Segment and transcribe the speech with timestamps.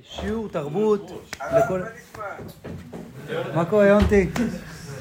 [0.00, 1.82] שיעור תרבות לכל...
[3.54, 4.28] מה קורה יונתי?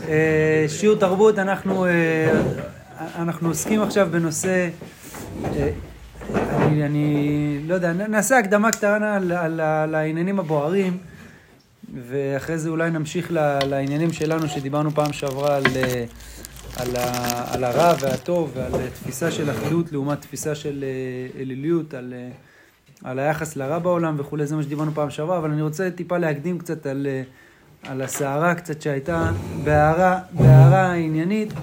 [0.08, 2.42] אה, שיעור תרבות, אנחנו, אה,
[3.16, 4.70] אנחנו עוסקים עכשיו בנושא,
[5.46, 5.72] אה,
[6.36, 10.98] אני, אני לא יודע, נעשה הקדמה קטנה על, על, על העניינים הבוערים
[12.08, 13.32] ואחרי זה אולי נמשיך
[13.70, 15.64] לעניינים שלנו שדיברנו פעם שעברה על,
[16.78, 16.96] על,
[17.52, 20.86] על הרע והטוב ועל תפיסה של אחדות לעומת תפיסה של
[21.40, 22.14] אליליות, על...
[23.04, 26.60] על היחס לרע בעולם וכולי, זה מה שדיברנו פעם שעברה, אבל אני רוצה טיפה להקדים
[26.60, 27.24] קצת על, אה,
[27.92, 29.32] על הסערה קצת שהייתה
[29.64, 31.54] בהערה עניינית.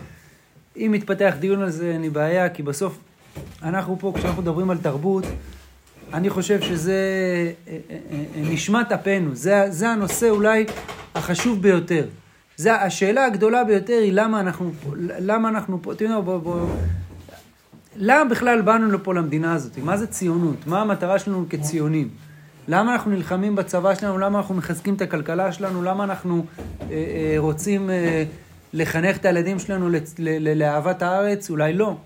[0.76, 2.98] אם מתפתח דיון על זה, אין לי בעיה, כי בסוף
[3.62, 5.24] אנחנו פה, כשאנחנו מדברים על תרבות,
[6.12, 6.92] אני חושב שזה
[7.68, 7.96] אה, אה,
[8.36, 10.66] נשמת אפנו, זה, זה הנושא אולי
[11.14, 12.06] החשוב ביותר.
[12.56, 14.70] זה, השאלה הגדולה ביותר היא למה אנחנו,
[15.18, 16.66] למה אנחנו פה, יודעים, בואו, בוא,
[18.00, 19.78] למה בכלל באנו לפה למדינה הזאת?
[19.78, 20.66] מה זה ציונות?
[20.66, 22.08] מה המטרה שלנו כציונים?
[22.68, 24.18] למה אנחנו נלחמים בצבא שלנו?
[24.18, 25.82] למה אנחנו מחזקים את הכלכלה שלנו?
[25.82, 26.44] למה אנחנו
[26.80, 28.24] אה, אה, רוצים אה,
[28.72, 31.50] לחנך את הילדים שלנו לצ- ל- ל- לאהבת הארץ?
[31.50, 31.96] אולי לא.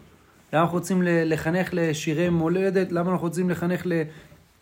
[0.52, 2.92] למה אנחנו רוצים לחנך לשירי מולדת?
[2.92, 4.02] למה אנחנו רוצים לחנך ל-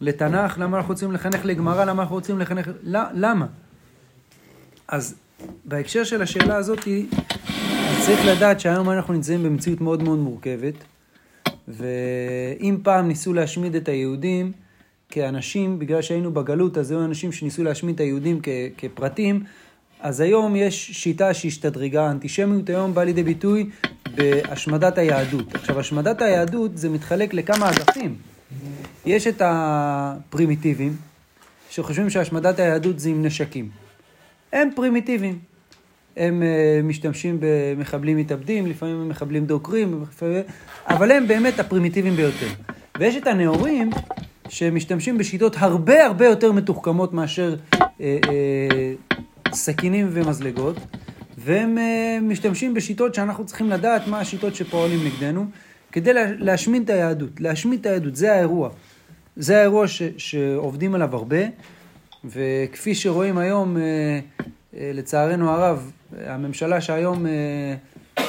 [0.01, 0.59] לתנ"ך?
[0.59, 1.85] למה אנחנו רוצים לחנך לגמרא?
[1.85, 2.71] למה אנחנו רוצים לחנך...
[3.15, 3.47] למה?
[4.89, 5.15] אז
[5.65, 6.89] בהקשר של השאלה הזאת,
[8.01, 10.75] צריך לדעת שהיום אנחנו נמצאים במציאות מאוד מאוד מורכבת.
[11.73, 14.53] ואם פעם ניסו להשמיד את היהודים
[15.09, 19.43] כאנשים, בגלל שהיינו בגלות, אז היו אנשים שניסו להשמיד את היהודים כ- כפרטים,
[20.01, 23.71] אז היום יש שיטה שהשתדרגה, האנטישמיות היום באה לידי ביטוי
[24.15, 25.55] בהשמדת היהדות.
[25.55, 28.17] עכשיו, השמדת היהדות זה מתחלק לכמה אגפים.
[29.07, 30.97] יש את הפרימיטיבים,
[31.71, 33.69] שחושבים שהשמדת היהדות זה עם נשקים.
[34.53, 35.39] הם פרימיטיביים.
[36.17, 40.05] הם uh, משתמשים במחבלים מתאבדים, לפעמים הם מחבלים דוקרים,
[40.89, 42.47] אבל הם באמת הפרימיטיביים ביותר.
[42.99, 43.91] ויש את הנאורים
[44.49, 49.15] שמשתמשים בשיטות הרבה הרבה יותר מתוחכמות מאשר uh, uh,
[49.53, 50.77] סכינים ומזלגות,
[51.39, 55.47] והם uh, משתמשים בשיטות שאנחנו צריכים לדעת מה השיטות שפועלים נגדנו,
[55.93, 57.41] כדי להשמיד את היהדות.
[57.41, 58.71] להשמיד את היהדות, זה האירוע.
[59.37, 61.43] זה האירוע ש, שעובדים עליו הרבה,
[62.25, 64.43] וכפי שרואים היום, uh,
[64.73, 67.31] לצערנו הרב, הממשלה שהיום אה,
[68.19, 68.25] אה,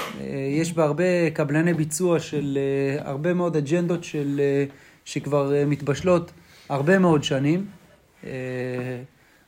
[0.52, 4.41] יש בה הרבה קבלני ביצוע של אה, הרבה מאוד אג'נדות של,
[5.06, 6.31] שכבר מתבשלות
[6.69, 7.66] הרבה מאוד שנים.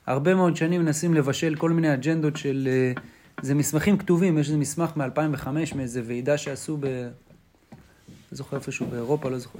[0.05, 2.69] הרבה מאוד שנים מנסים לבשל כל מיני אג'נדות של...
[3.41, 6.85] זה מסמכים כתובים, יש איזה מסמך מ-2005 מאיזה ועידה שעשו ב...
[6.85, 9.59] לא זוכר איפשהו באירופה, לא זוכר,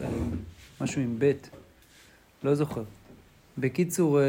[0.82, 1.32] משהו עם ב',
[2.44, 2.84] לא זוכר.
[3.58, 4.20] בקיצור,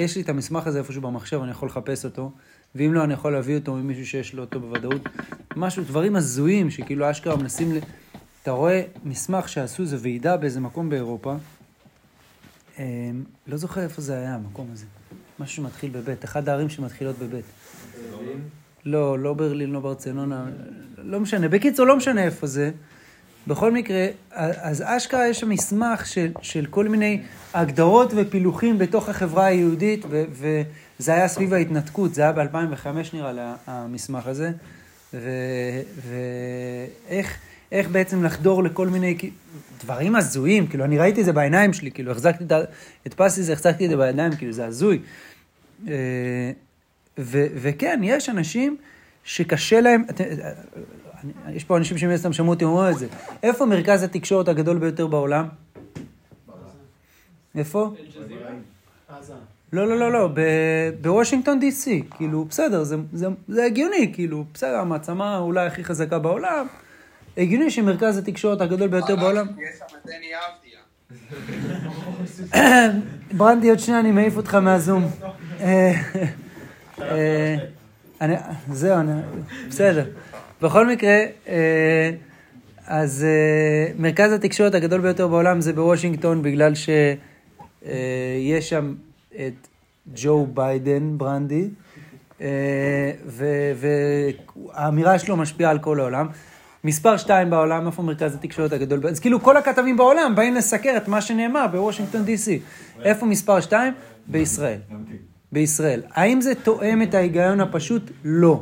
[0.00, 2.32] יש לי את המסמך הזה איפשהו במחשב, אני יכול לחפש אותו.
[2.74, 5.08] ואם לא, אני יכול להביא אותו ממישהו שיש לו אותו בוודאות.
[5.56, 7.78] משהו, דברים הזויים, שכאילו אשכרה מנסים ל...
[8.42, 11.34] אתה רואה מסמך שעשו איזה ועידה באיזה מקום באירופה,
[12.78, 13.10] אה,
[13.46, 14.86] לא זוכר איפה זה היה, המקום הזה.
[15.38, 17.44] משהו שמתחיל בבית, אחד הערים שמתחילות בבית.
[18.84, 20.46] לא, לא ברלין, לא ברצלונה,
[20.98, 21.48] לא משנה.
[21.48, 22.70] בקיצור, לא משנה איפה זה.
[23.50, 27.22] בכל מקרה, אז אשכרה יש שם מסמך של, של כל מיני
[27.54, 30.24] הגדרות ופילוחים בתוך החברה היהודית, ו,
[30.98, 34.50] וזה היה סביב ההתנתקות, זה היה ב-2005 נראה לי, המסמך הזה,
[36.08, 37.38] ואיך
[37.72, 39.16] איך בעצם לחדור לכל מיני
[39.80, 42.44] דברים הזויים, כאילו אני ראיתי את זה בעיניים שלי, כאילו החזקתי
[43.06, 44.98] את, פסי זה, החזקתי את זה בידיים, כאילו זה הזוי.
[47.18, 48.76] ו, וכן, יש אנשים
[49.24, 50.04] שקשה להם,
[51.52, 53.06] יש פה אנשים שמן הסתם שמעו אותי אומרים את זה.
[53.42, 55.48] איפה מרכז התקשורת הגדול ביותר בעולם?
[57.54, 57.94] איפה?
[59.72, 60.28] לא, לא, לא, לא,
[61.00, 66.18] בוושינגטון די סי, כאילו, בסדר, זה, זה, זה הגיוני, כאילו, בסדר, המעצמה אולי הכי חזקה
[66.18, 66.66] בעולם,
[67.36, 69.46] הגיוני שמרכז התקשורת הגדול ביותר בעולם...
[73.36, 75.10] ברנדי, עוד שנייה אני מעיף אותך מהזום.
[75.60, 75.92] אה,
[77.00, 77.56] אה,
[78.72, 78.98] זהו,
[79.68, 80.04] בסדר.
[80.62, 82.10] בכל מקרה, אה,
[82.86, 87.16] אז אה, מרכז התקשורת הגדול ביותר בעולם זה בוושינגטון, בגלל שיש
[87.86, 88.94] אה, שם
[89.36, 89.68] את
[90.14, 91.68] ג'ו ביידן, ברנדי,
[93.76, 96.26] והאמירה שלו משפיעה על כל העולם.
[96.84, 99.06] מספר שתיים בעולם, איפה מרכז התקשורת הגדול?
[99.08, 102.60] אז כאילו כל הכתבים בעולם באים לסקר את מה שנאמר בוושינגטון די.סי.
[103.02, 103.92] איפה מספר שתיים?
[104.26, 104.78] בישראל.
[105.52, 106.02] בישראל.
[106.10, 108.10] האם זה תואם את ההיגיון הפשוט?
[108.24, 108.60] לא.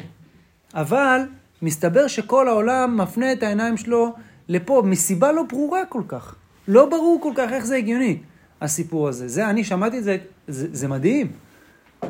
[0.74, 1.20] אבל
[1.62, 4.14] מסתבר שכל העולם מפנה את העיניים שלו
[4.48, 6.34] לפה, מסיבה לא ברורה כל כך.
[6.68, 8.18] לא ברור כל כך איך זה הגיוני,
[8.60, 9.28] הסיפור הזה.
[9.28, 10.16] זה, אני שמעתי את זה,
[10.48, 11.32] זה, זה מדהים.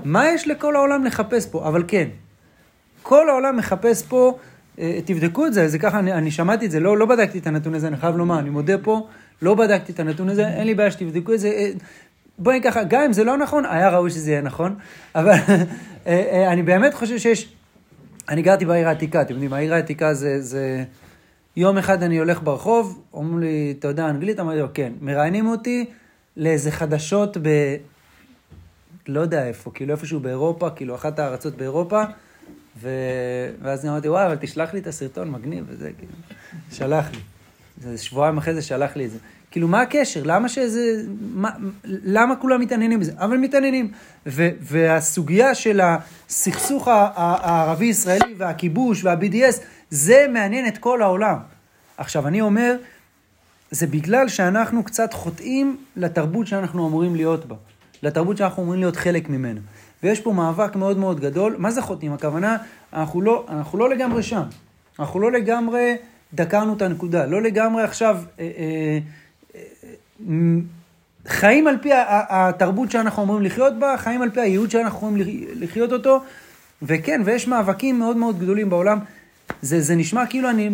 [0.04, 1.68] מה יש לכל העולם לחפש פה?
[1.68, 2.08] אבל כן,
[3.02, 4.38] כל העולם מחפש פה,
[4.78, 7.46] אה, תבדקו את זה, זה ככה, אני, אני שמעתי את זה, לא, לא בדקתי את
[7.46, 9.06] הנתון הזה, אני חייב לומר, אני מודה פה,
[9.42, 11.48] לא בדקתי את הנתון הזה, אין לי בעיה שתבדקו את זה.
[11.48, 11.70] אה,
[12.38, 14.74] בואי ככה, גם אם זה לא נכון, היה ראוי שזה יהיה נכון,
[15.14, 15.34] אבל
[16.52, 17.57] אני באמת חושב שיש...
[18.28, 20.84] אני גרתי בעיר העתיקה, אתם יודעים, העיר העתיקה זה, זה...
[21.56, 24.40] יום אחד אני הולך ברחוב, אומרים לי, אתה יודע אנגלית?
[24.40, 24.92] אמרתי לו, כן.
[25.00, 25.84] מראיינים אותי
[26.36, 27.76] לאיזה חדשות ב...
[29.08, 32.02] לא יודע איפה, כאילו איפשהו באירופה, כאילו אחת הארצות באירופה,
[32.80, 32.90] ו...
[33.62, 36.12] ואז אני אמרתי, וואי, אבל תשלח לי את הסרטון, מגניב, וזה, כאילו,
[36.72, 37.19] שלח לי.
[37.80, 39.19] זה שבועיים אחרי זה שלח לי את זה.
[39.50, 40.22] כאילו, מה הקשר?
[40.25, 41.02] למה שזה...
[41.34, 41.50] מה,
[41.84, 43.12] למה כולם מתעניינים בזה?
[43.16, 43.90] אבל מתעניינים.
[44.26, 51.36] ו, והסוגיה של הסכסוך הערבי-ישראלי והכיבוש וה-BDS, זה מעניין את כל העולם.
[51.96, 52.76] עכשיו, אני אומר,
[53.70, 57.56] זה בגלל שאנחנו קצת חוטאים לתרבות שאנחנו אמורים להיות בה.
[58.02, 59.60] לתרבות שאנחנו אמורים להיות חלק ממנה.
[60.02, 61.54] ויש פה מאבק מאוד מאוד גדול.
[61.58, 62.12] מה זה חוטאים?
[62.12, 62.56] הכוונה,
[62.92, 64.42] אנחנו לא, אנחנו לא לגמרי שם.
[64.98, 65.96] אנחנו לא לגמרי
[66.34, 67.26] דקרנו את הנקודה.
[67.26, 68.19] לא לגמרי עכשיו...
[68.40, 68.98] אה, אה,
[71.26, 71.90] חיים על פי
[72.28, 76.20] התרבות שאנחנו אומרים לחיות בה, חיים על פי הייעוד שאנחנו אומרים לחיות אותו,
[76.82, 78.98] וכן, ויש מאבקים מאוד מאוד גדולים בעולם.
[79.62, 80.70] זה, זה נשמע כאילו אני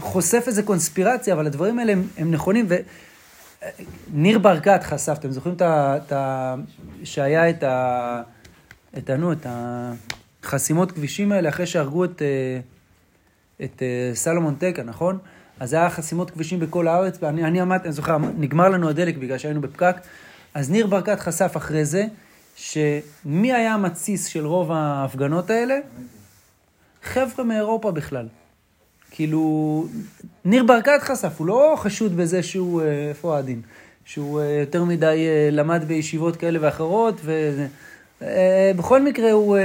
[0.00, 2.66] חושף איזה קונספירציה, אבל הדברים האלה הם, הם נכונים.
[4.12, 6.54] וניר ברקת חשף, אתם זוכרים את ה...
[7.04, 8.22] שהיה את ה...
[8.98, 9.46] את, נו, את
[10.42, 12.60] החסימות כבישים האלה אחרי שהרגו את, אה,
[13.64, 15.18] את אה, סלומון טקה, נכון?
[15.60, 19.38] אז היה חסימות כבישים בכל הארץ, ואני אני עמדתי, אני זוכר, נגמר לנו הדלק בגלל
[19.38, 19.96] שהיינו בפקק,
[20.54, 22.04] אז ניר ברקת חשף אחרי זה,
[22.56, 25.78] שמי היה המתסיס של רוב ההפגנות האלה?
[27.02, 28.28] חבר'ה מאירופה בכלל.
[29.10, 29.86] כאילו,
[30.44, 33.62] ניר ברקת חשף, הוא לא חשוד בזה שהוא, אה, איפה הדין?
[34.04, 37.20] שהוא אה, יותר מדי למד בישיבות כאלה ואחרות,
[38.20, 39.58] ובכל מקרה הוא...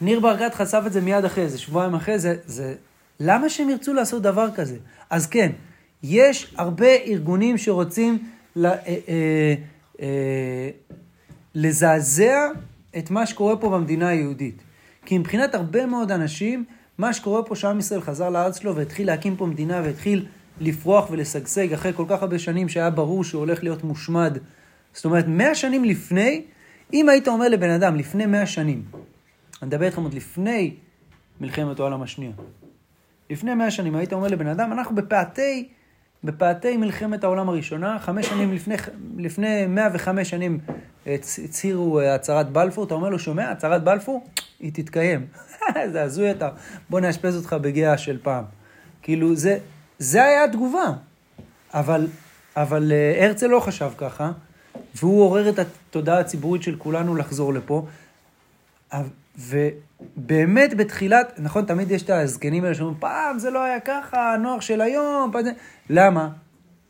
[0.00, 2.74] ניר ברקת חשף את זה מיד אחרי זה, שבועיים אחרי זה, זה
[3.20, 4.76] למה שהם ירצו לעשות דבר כזה?
[5.10, 5.52] אז כן,
[6.02, 8.18] יש הרבה ארגונים שרוצים
[8.56, 9.54] לה, אה, אה,
[10.00, 10.70] אה,
[11.54, 12.48] לזעזע
[12.98, 14.62] את מה שקורה פה במדינה היהודית.
[15.06, 16.64] כי מבחינת הרבה מאוד אנשים,
[16.98, 20.26] מה שקורה פה שעם ישראל חזר לארץ שלו והתחיל להקים פה מדינה והתחיל
[20.60, 24.38] לפרוח ולשגשג אחרי כל כך הרבה שנים שהיה ברור שהוא הולך להיות מושמד.
[24.92, 26.42] זאת אומרת, מאה שנים לפני,
[26.92, 28.82] אם היית אומר לבן אדם, לפני מאה שנים,
[29.62, 30.74] אני מדבר איתכם עוד לפני
[31.40, 32.32] מלחמת העולם השנייה,
[33.30, 35.68] לפני מאה שנים היית אומר לבן אדם, אנחנו בפאתי,
[36.24, 38.74] בפאתי מלחמת העולם הראשונה, חמש שנים לפני,
[39.16, 40.58] לפני מאה וחמש שנים
[41.06, 44.26] הצהירו אה, הצהרת בלפור, אתה אומר לו, שומע, הצהרת בלפור,
[44.60, 45.26] היא תתקיים.
[45.92, 46.48] זה הזוי אתה,
[46.90, 48.44] בוא נאשפז אותך בגאה של פעם.
[49.02, 49.58] כאילו, זה,
[49.98, 50.84] זה היה התגובה.
[51.74, 52.06] אבל,
[52.56, 54.32] אבל אה, הרצל לא חשב ככה,
[54.94, 57.86] והוא עורר את התודעה הציבורית של כולנו לחזור לפה.
[59.38, 64.60] ובאמת בתחילת, נכון, תמיד יש את הזקנים האלה שאומרים, פעם זה לא היה ככה, הנוער
[64.60, 65.52] של היום, פעם זה...
[65.90, 66.28] למה?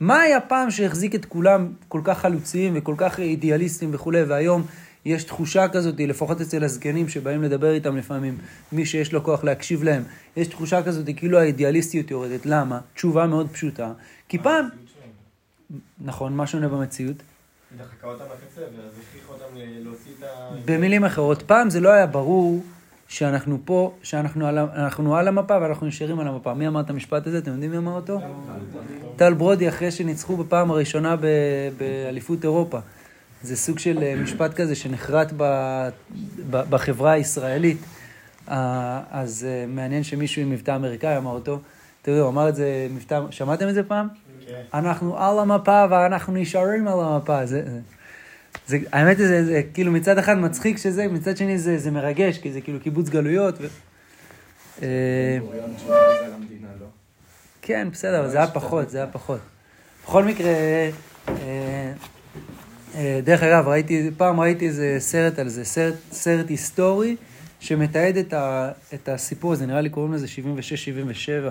[0.00, 4.62] מה היה פעם שהחזיק את כולם כל כך חלוציים וכל כך אידיאליסטים וכולי, והיום
[5.04, 8.38] יש תחושה כזאת, לפחות אצל הזקנים שבאים לדבר איתם לפעמים,
[8.72, 10.02] מי שיש לו כוח להקשיב להם,
[10.36, 12.46] יש תחושה כזאת כאילו האידיאליסטיות יורדת.
[12.46, 12.81] למה?
[12.94, 13.93] תשובה מאוד פשוטה.
[14.28, 14.69] כי פעם...
[16.00, 17.16] נכון, מה שונה במציאות?
[20.64, 22.62] במילים אחרות, פעם זה לא היה ברור
[23.08, 24.58] שאנחנו פה, שאנחנו על,
[25.17, 26.55] על המפה ואנחנו נשארים על המפה.
[26.55, 27.38] מי אמר את המשפט הזה?
[27.38, 28.20] אתם יודעים מי אמר אותו?
[29.17, 31.17] טל ברודי, אחרי שניצחו בפעם הראשונה
[31.78, 32.78] באליפות אירופה.
[33.43, 35.32] זה סוג של אה, משפט כזה שנחרט
[36.50, 37.79] בחברה הישראלית.
[38.46, 41.60] אז אה, מעניין שמישהו עם מבטא אמריקאי אמר אותו.
[42.03, 44.08] תראו, הוא אמר את זה, מבטא, שמעתם את זה פעם?
[44.50, 44.78] כן.
[44.78, 47.46] אנחנו על המפה ואנחנו נשארים על המפה.
[47.46, 47.62] זה,
[48.66, 52.38] זה, האמת היא, זה, זה כאילו מצד אחד מצחיק שזה, מצד שני זה, זה מרגש,
[52.38, 53.54] כי זה כאילו קיבוץ גלויות.
[53.60, 53.66] ו...
[54.82, 55.38] אה,
[56.80, 56.86] לא?
[57.62, 59.40] כן, בסדר, זה היה פחות, זה היה פחות.
[60.04, 60.50] בכל מקרה,
[61.28, 61.92] אה,
[62.94, 67.16] אה, דרך אגב, ראיתי, פעם ראיתי איזה סרט על זה, סרט, סרט היסטורי
[67.60, 71.50] שמתעד את, ה, את הסיפור הזה, נראה לי קוראים לזה 76-77,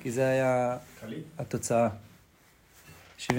[0.00, 0.76] כי זה היה
[1.38, 1.88] התוצאה.
[3.28, 3.30] 76-77.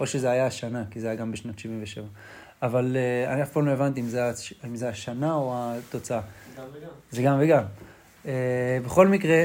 [0.00, 2.04] או שזה היה השנה, כי זה היה גם בשנת 77.
[2.62, 4.30] אבל uh, אני אף פעם לא הבנתי אם זה,
[4.66, 6.20] אם זה השנה או התוצאה.
[6.56, 6.88] גם וגם.
[7.10, 7.62] זה גם וגם.
[8.24, 8.28] Uh,
[8.84, 9.44] בכל מקרה,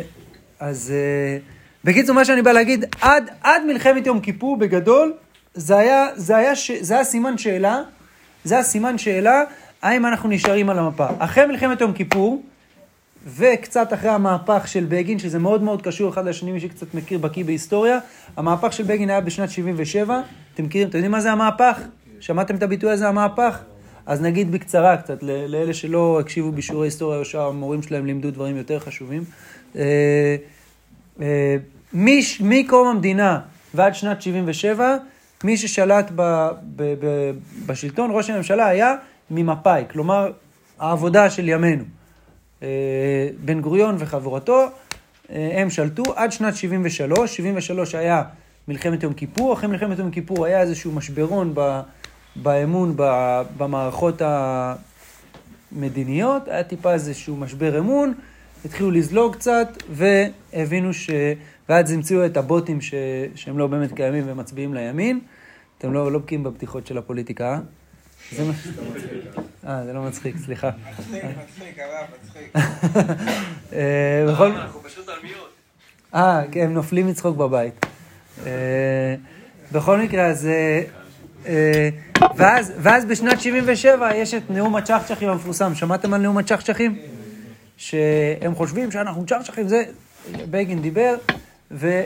[0.60, 1.41] אז uh,
[1.84, 5.13] בקיצור, מה שאני בא להגיד, עד, עד מלחמת יום כיפור, בגדול,
[5.53, 7.82] זה היה, זה, היה ש, זה היה סימן שאלה,
[8.43, 9.43] זה היה סימן שאלה,
[9.82, 11.08] האם אנחנו נשארים על המפה.
[11.20, 12.43] אחרי מלחמת יום כיפור,
[13.25, 17.46] וקצת אחרי המהפך של בגין, שזה מאוד מאוד קשור אחד לשני, מי שקצת מכיר, בקיא
[17.46, 18.00] בהיסטוריה,
[18.38, 20.22] המהפך של בגין היה בשנת 77,
[20.53, 21.82] אתם מכירים, אתם יודעים מה זה המהפך?
[22.20, 23.60] שמעתם את הביטוי הזה, המהפך?
[24.06, 28.80] אז נגיד בקצרה קצת, לאלה שלא הקשיבו בשיעורי היסטוריה או שהמורים שלהם לימדו דברים יותר
[28.80, 29.24] חשובים.
[29.75, 30.36] אה,
[31.22, 31.58] אה,
[32.39, 33.39] מקום המדינה
[33.74, 34.98] ועד שנת 77,
[35.44, 37.32] מי ששלט ב, ב, ב,
[37.65, 38.96] בשלטון, ראש הממשלה, היה
[39.32, 40.32] ממפא"י, כלומר,
[40.80, 41.84] העבודה של ימינו.
[42.63, 44.65] אה, בן גוריון וחבורתו,
[45.32, 48.24] אה, הם שלטו עד שנת 73, 73 היה
[48.67, 51.82] מלחמת יום כיפור, אחרי מלחמת יום כיפור היה איזשהו משברון ב,
[52.36, 53.03] באמון ב,
[53.58, 54.22] במערכות
[55.72, 58.13] המדיניות, היה טיפה איזשהו משבר אמון,
[58.65, 61.10] התחילו לזלוג קצת, והבינו ש...
[61.70, 62.93] ואז המציאו את הבוטים ש...
[63.36, 65.20] שהם לא באמת קיימים ומצביעים לימין.
[65.77, 67.60] אתם לא, לא בקיאים בבדיחות של הפוליטיקה, אה?
[69.67, 70.69] אה, זה לא מצחיק, סליחה.
[70.99, 72.55] מצחיק, מצחיק, הרב, מצחיק.
[73.73, 74.51] אה, בכל...
[74.51, 75.49] אנחנו פשוט על מיעוט.
[76.15, 77.85] אה, כן, הם נופלים מצחוק בבית.
[78.45, 79.15] אה,
[79.71, 80.47] בכל מקרה, אז...
[81.45, 81.89] אה,
[82.35, 85.75] ואז, ואז בשנת 77 יש את נאום הצ'חצ'חים המפורסם.
[85.75, 86.99] שמעתם על נאום הצ'חצ'חים?
[87.77, 89.83] שהם חושבים שאנחנו צ'חצ'חים, זה,
[90.51, 91.15] בגין דיבר,
[91.71, 92.01] ו...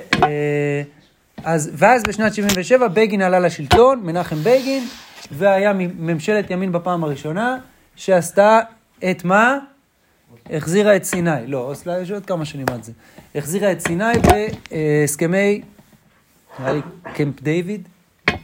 [1.43, 4.87] אז, ואז בשנת 77 בגין עלה לשלטון, מנחם בגין,
[5.31, 7.57] והיה ממשלת ימין בפעם הראשונה,
[7.95, 8.59] שעשתה
[9.11, 9.57] את מה?
[10.49, 11.47] החזירה את סיני.
[11.47, 12.91] לא, אוסלה, יש עוד כמה שנים עד זה.
[13.35, 14.03] החזירה את סיני
[14.71, 15.61] בהסכמי,
[16.59, 16.81] נראה לי
[17.13, 17.87] קמפ דיוויד,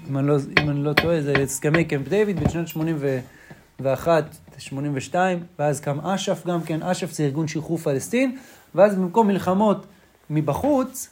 [0.09, 4.23] אם אני לא, אם אני לא טועה, זה הסכמי קמפ דיוויד בשנת 81,
[4.57, 8.37] 82, ואז קם אש"ף גם כן, אש"ף זה ארגון שחרור פלסטין,
[8.75, 9.85] ואז במקום מלחמות
[10.29, 11.09] מבחוץ,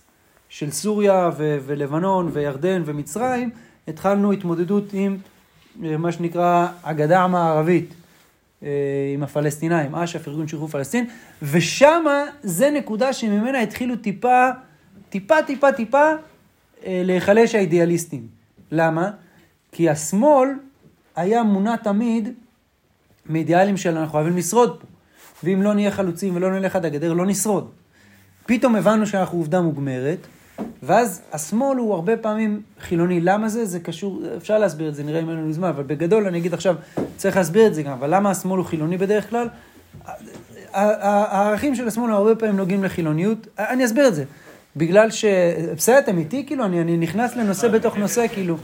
[0.49, 3.49] של סוריה ו- ולבנון וירדן ומצרים,
[3.87, 5.17] התחלנו התמודדות עם
[5.75, 7.93] מה שנקרא הגדה המערבית,
[8.63, 8.69] אה,
[9.13, 11.05] עם הפלסטינאים, אש"ף, ארגון שחרור פלסטין,
[11.41, 14.49] ושמה זה נקודה שממנה התחילו טיפה,
[15.09, 16.11] טיפה, טיפה, טיפה
[16.85, 18.27] אה, להיחלש האידיאליסטים.
[18.71, 19.11] למה?
[19.71, 20.49] כי השמאל
[21.15, 22.29] היה מונע תמיד
[23.25, 24.87] מאידיאלים של אנחנו חייבים לשרוד פה.
[25.43, 27.69] ואם לא נהיה חלוצים ולא נלך עד הגדר, לא נשרוד.
[28.45, 30.17] פתאום הבנו שאנחנו עובדה מוגמרת,
[30.84, 33.22] ואז השמאל הוא הרבה פעמים חילוני.
[33.22, 33.65] למה זה?
[33.65, 36.53] זה קשור, אפשר להסביר את זה, נראה אם אין לנו זמן, אבל בגדול אני אגיד
[36.53, 36.75] עכשיו,
[37.18, 39.48] צריך להסביר את זה גם, אבל למה השמאל הוא חילוני בדרך כלל?
[40.74, 44.24] הערכים של השמאל הרבה פעמים נוגעים לחילוניות, אני אסביר את זה.
[44.75, 45.25] בגלל ש...
[45.75, 46.46] בסדר, אתם איתי?
[46.46, 48.58] כאילו, אני, אני נכנס לנושא בתוך נושא, כאילו.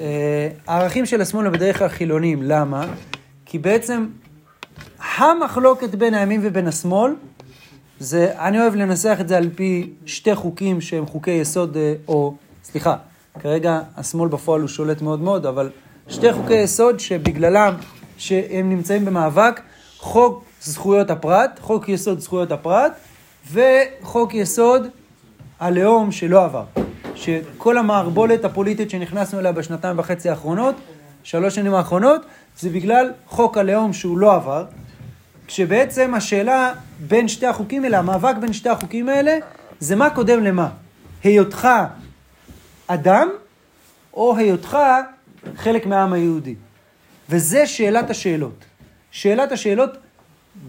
[0.00, 2.86] אה, הערכים של השמאל הם בדרך כלל חילוניים, למה?
[3.46, 4.06] כי בעצם
[5.16, 7.12] המחלוקת בין הימין ובין השמאל,
[8.00, 12.34] זה, אני אוהב לנסח את זה על פי שתי חוקים שהם חוקי יסוד, אה, או,
[12.64, 12.96] סליחה,
[13.40, 15.70] כרגע השמאל בפועל הוא שולט מאוד מאוד, אבל
[16.08, 17.74] שתי חוקי יסוד שבגללם,
[18.18, 19.60] שהם נמצאים במאבק,
[19.98, 22.92] חוק זכויות הפרט, חוק יסוד זכויות הפרט,
[23.52, 24.86] וחוק יסוד
[25.60, 26.64] הלאום שלא עבר.
[27.14, 30.74] שכל המערבולת הפוליטית שנכנסנו אליה בשנתיים וחצי האחרונות,
[31.22, 32.20] שלוש שנים האחרונות,
[32.58, 34.64] זה בגלל חוק הלאום שהוא לא עבר,
[35.48, 39.38] כשבעצם השאלה בין שתי החוקים האלה, המאבק בין שתי החוקים האלה,
[39.80, 40.68] זה מה קודם למה.
[41.24, 41.68] היותך
[42.86, 43.28] אדם,
[44.14, 44.78] או היותך
[45.56, 46.54] חלק מהעם היהודי.
[47.30, 48.64] וזה שאלת השאלות.
[49.10, 49.90] שאלת השאלות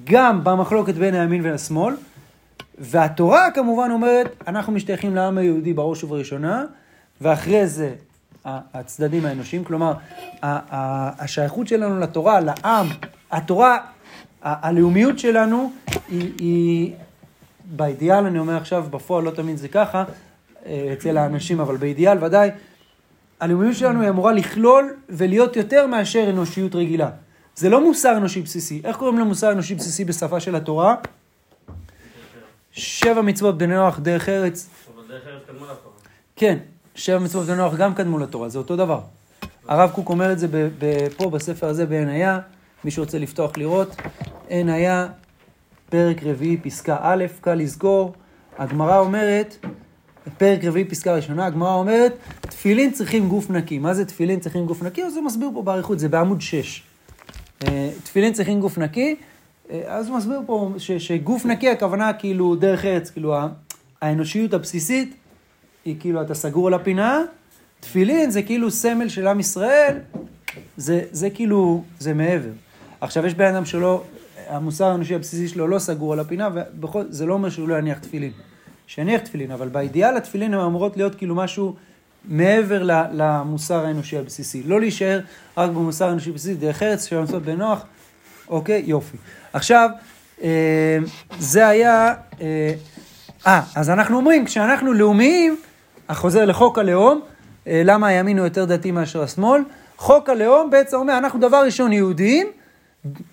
[0.04, 1.96] גם במחלוקת בין הימין והשמאל,
[2.78, 6.66] והתורה כמובן אומרת, אנחנו משתייכים לעם היהודי בראש ובראשונה,
[7.22, 7.94] ואחרי זה
[8.46, 9.94] הצדדים האנושיים, כלומר,
[10.42, 12.88] השייכות שלנו לתורה, לעם,
[13.32, 13.78] התורה,
[14.42, 15.72] הלאומיות שלנו
[16.10, 16.94] היא, היא,
[17.66, 20.04] באידיאל, אני אומר עכשיו, בפועל לא תמיד זה ככה,
[20.66, 22.50] אה, אצל האנשים, אבל באידיאל ודאי,
[23.40, 27.10] הלאומיות שלנו היא אמורה לכלול ולהיות יותר מאשר אנושיות רגילה.
[27.56, 28.82] זה לא מוסר אנושי בסיסי.
[28.84, 30.96] איך קוראים למוסר אנושי בסיסי בשפה של התורה?
[32.72, 34.70] שבע מצוות בני נוח, דרך ארץ.
[34.96, 35.96] אבל דרך ארץ קדמה לתורה.
[36.36, 36.58] כן,
[36.96, 39.02] שבע מצוות בני נוח גם קדמו לתורה, זה אותו דבר.
[39.68, 40.48] הרב קוק אומר את זה
[41.18, 42.40] פה בספר הזה בעין היה,
[42.84, 43.96] מי שרוצה לפתוח לראות.
[44.48, 45.08] עין היה,
[45.90, 48.14] פרק רביעי, פסקה א', קל לזכור.
[48.58, 49.66] הגמרא אומרת,
[50.38, 53.80] פרק רביעי, פסקה ראשונה, הגמרא אומרת, תפילין צריכים גוף נקי.
[53.80, 55.04] מה זה תפילין צריכים גוף נקי?
[55.04, 56.84] אז הוא מסביר פה באריכות, זה בעמוד 6.
[57.64, 59.16] אה, תפילין צריכים גוף נקי,
[59.72, 63.36] אה, אז הוא מסביר פה ש, שגוף נקי הכוונה כאילו דרך ארץ, כאילו
[64.02, 65.16] האנושיות הבסיסית
[65.86, 67.22] היא כאילו אתה סגור על הפינה,
[67.80, 69.98] תפילין זה כאילו סמל של עם ישראל,
[70.78, 72.50] זה, זה כאילו, זה מעבר.
[73.02, 74.04] עכשיו יש בן אדם שלא,
[74.48, 78.00] המוסר האנושי הבסיסי שלו לא סגור על הפינה, ובכל, זה לא אומר שהוא לא יניח
[78.00, 78.32] תפילין.
[78.88, 81.76] שיניח תפילין, אבל באידיאל התפילין הן אמורות להיות כאילו משהו
[82.26, 84.64] מעבר למוסר האנושי הבסיסי.
[84.64, 85.20] לא להישאר
[85.58, 87.86] רק במוסר האנושי הבסיסי, דרך ארץ של המצוות בנוח,
[88.50, 89.18] אוקיי, יופי.
[89.54, 89.90] עכשיו,
[90.44, 90.98] אה,
[91.40, 92.74] זה היה, אה,
[93.48, 95.58] אה, אז אנחנו אומרים, כשאנחנו לאומיים,
[96.10, 97.22] החוזר לחוק הלאום,
[97.68, 99.62] אה, למה הימין הוא יותר דתי מאשר השמאל,
[99.98, 102.48] חוק הלאום בעצם אומר, אנחנו דבר ראשון יהודים,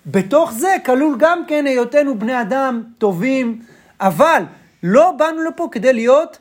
[0.05, 3.61] בתוך זה כלול גם כן היותנו בני אדם טובים,
[3.99, 4.43] אבל
[4.83, 6.39] לא באנו לפה כדי להיות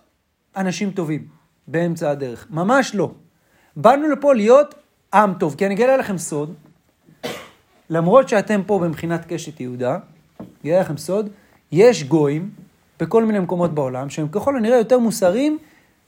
[0.57, 1.27] אנשים טובים
[1.69, 3.11] באמצע הדרך, ממש לא.
[3.77, 4.75] באנו לפה להיות
[5.15, 6.55] עם טוב, כי אני אגלה לכם סוד,
[7.91, 9.99] למרות שאתם פה במכינת קשת יהודה,
[10.65, 11.29] אגלה לכם סוד,
[11.73, 12.51] יש גויים
[13.01, 15.59] בכל מיני מקומות בעולם, שהם ככל הנראה יותר מוסריים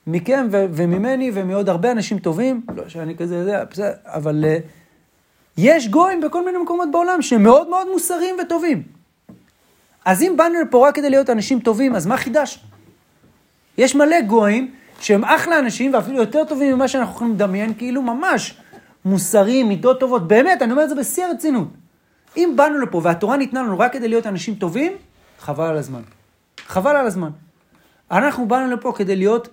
[0.07, 4.63] מכם ו- וממני ומעוד הרבה אנשים טובים, לא שאני כזה יודע, בסדר, אבל uh,
[5.61, 8.83] יש גויים בכל מיני מקומות בעולם שהם מאוד מאוד מוסריים וטובים.
[10.05, 12.63] אז אם באנו לפה רק כדי להיות אנשים טובים, אז מה חידשנו?
[13.79, 18.55] יש מלא גויים שהם אחלה אנשים ואפילו יותר טובים ממה שאנחנו יכולים לדמיין, כאילו ממש
[19.05, 21.69] מוסריים, מידות טובות, באמת, אני אומר את זה בשיא הרצינות.
[22.37, 24.93] אם באנו לפה והתורה ניתנה לנו רק כדי להיות אנשים טובים,
[25.41, 26.03] חבל על הזמן.
[26.67, 27.31] חבל על הזמן.
[28.11, 29.49] אנחנו באנו לפה כדי להיות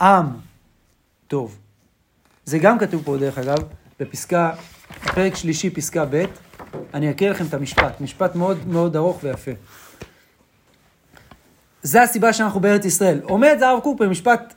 [0.00, 0.26] עם
[1.26, 1.58] טוב.
[2.44, 3.58] זה גם כתוב פה, דרך אגב,
[4.00, 4.50] בפסקה,
[5.14, 6.24] פרק שלישי, פסקה ב',
[6.94, 9.50] אני אקריא לכם את המשפט, משפט מאוד מאוד ארוך ויפה.
[11.82, 13.20] זה הסיבה שאנחנו בארץ ישראל.
[13.58, 14.54] זה הרב קוק במשפט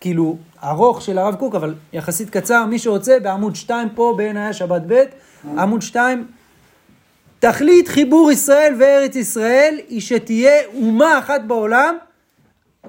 [0.00, 4.52] כאילו ארוך של הרב קוק, אבל יחסית קצר, מי שרוצה, בעמוד 2 פה, בעין היה
[4.52, 5.02] שבת ב',
[5.58, 6.26] עמוד 2,
[7.38, 11.96] תכלית חיבור ישראל וארץ ישראל היא שתהיה אומה אחת בעולם,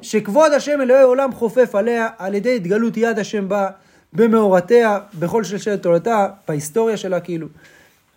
[0.01, 3.69] שכבוד השם אלוהי עולם חופף עליה על ידי התגלות יד השם בה
[4.13, 7.47] במאורתיה, בכל שלשלת תורתה, בהיסטוריה שלה כאילו.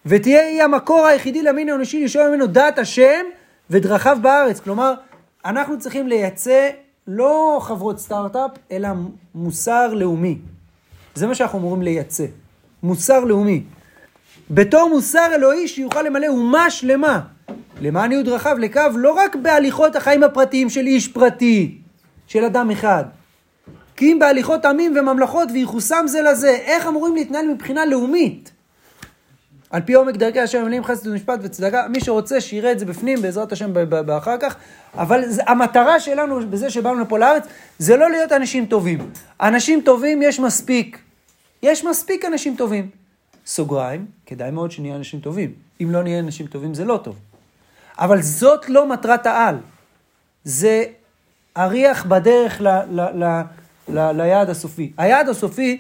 [0.07, 3.25] ותהיה היא המקור היחידי למין האנושי לשאול ממנו דעת השם
[3.71, 4.61] ודרכיו בארץ.
[4.61, 4.95] כלומר,
[5.45, 6.69] אנחנו צריכים לייצא
[7.07, 8.89] לא חברות סטארט-אפ, אלא
[9.35, 10.39] מוסר לאומי.
[11.15, 12.25] זה מה שאנחנו אמורים לייצא.
[12.83, 13.63] מוסר לאומי.
[14.51, 17.21] בתור מוסר אלוהי שיוכל למלא אומה שלמה.
[17.81, 21.79] למען יהיו דרכיו לקו לא רק בהליכות החיים הפרטיים של איש פרטי,
[22.27, 23.05] של אדם אחד,
[23.97, 28.51] כי אם בהליכות עמים וממלכות וייחוסם זה לזה, איך אמורים להתנהל מבחינה לאומית?
[29.71, 33.23] על פי עומק דרכי השם ממלאים חסד ומשפט וצדקה, מי שרוצה שיראה את זה בפנים
[33.23, 33.71] בעזרת השם
[34.07, 34.57] באחר כך,
[34.95, 37.45] אבל זה, המטרה שלנו בזה שבאנו לפה לארץ,
[37.79, 39.11] זה לא להיות אנשים טובים.
[39.41, 40.99] אנשים טובים יש מספיק.
[41.63, 42.91] יש מספיק אנשים טובים.
[43.47, 45.53] סוגריים, כדאי מאוד שנהיה אנשים טובים.
[45.83, 47.17] אם לא נהיה אנשים טובים זה לא טוב.
[47.99, 49.57] אבל זאת לא מטרת העל.
[50.45, 50.85] זה
[51.57, 53.41] אריח בדרך ל, ל, ל,
[53.89, 54.93] ל, ליעד הסופי.
[54.99, 55.79] היעד הסופי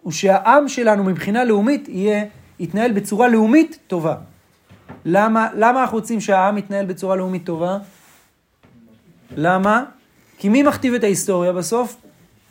[0.00, 2.24] הוא שהעם שלנו מבחינה לאומית יהיה,
[2.60, 4.16] יתנהל בצורה לאומית טובה.
[5.04, 7.78] למה, למה אנחנו רוצים שהעם יתנהל בצורה לאומית טובה?
[9.36, 9.84] למה?
[10.38, 11.96] כי מי מכתיב את ההיסטוריה בסוף?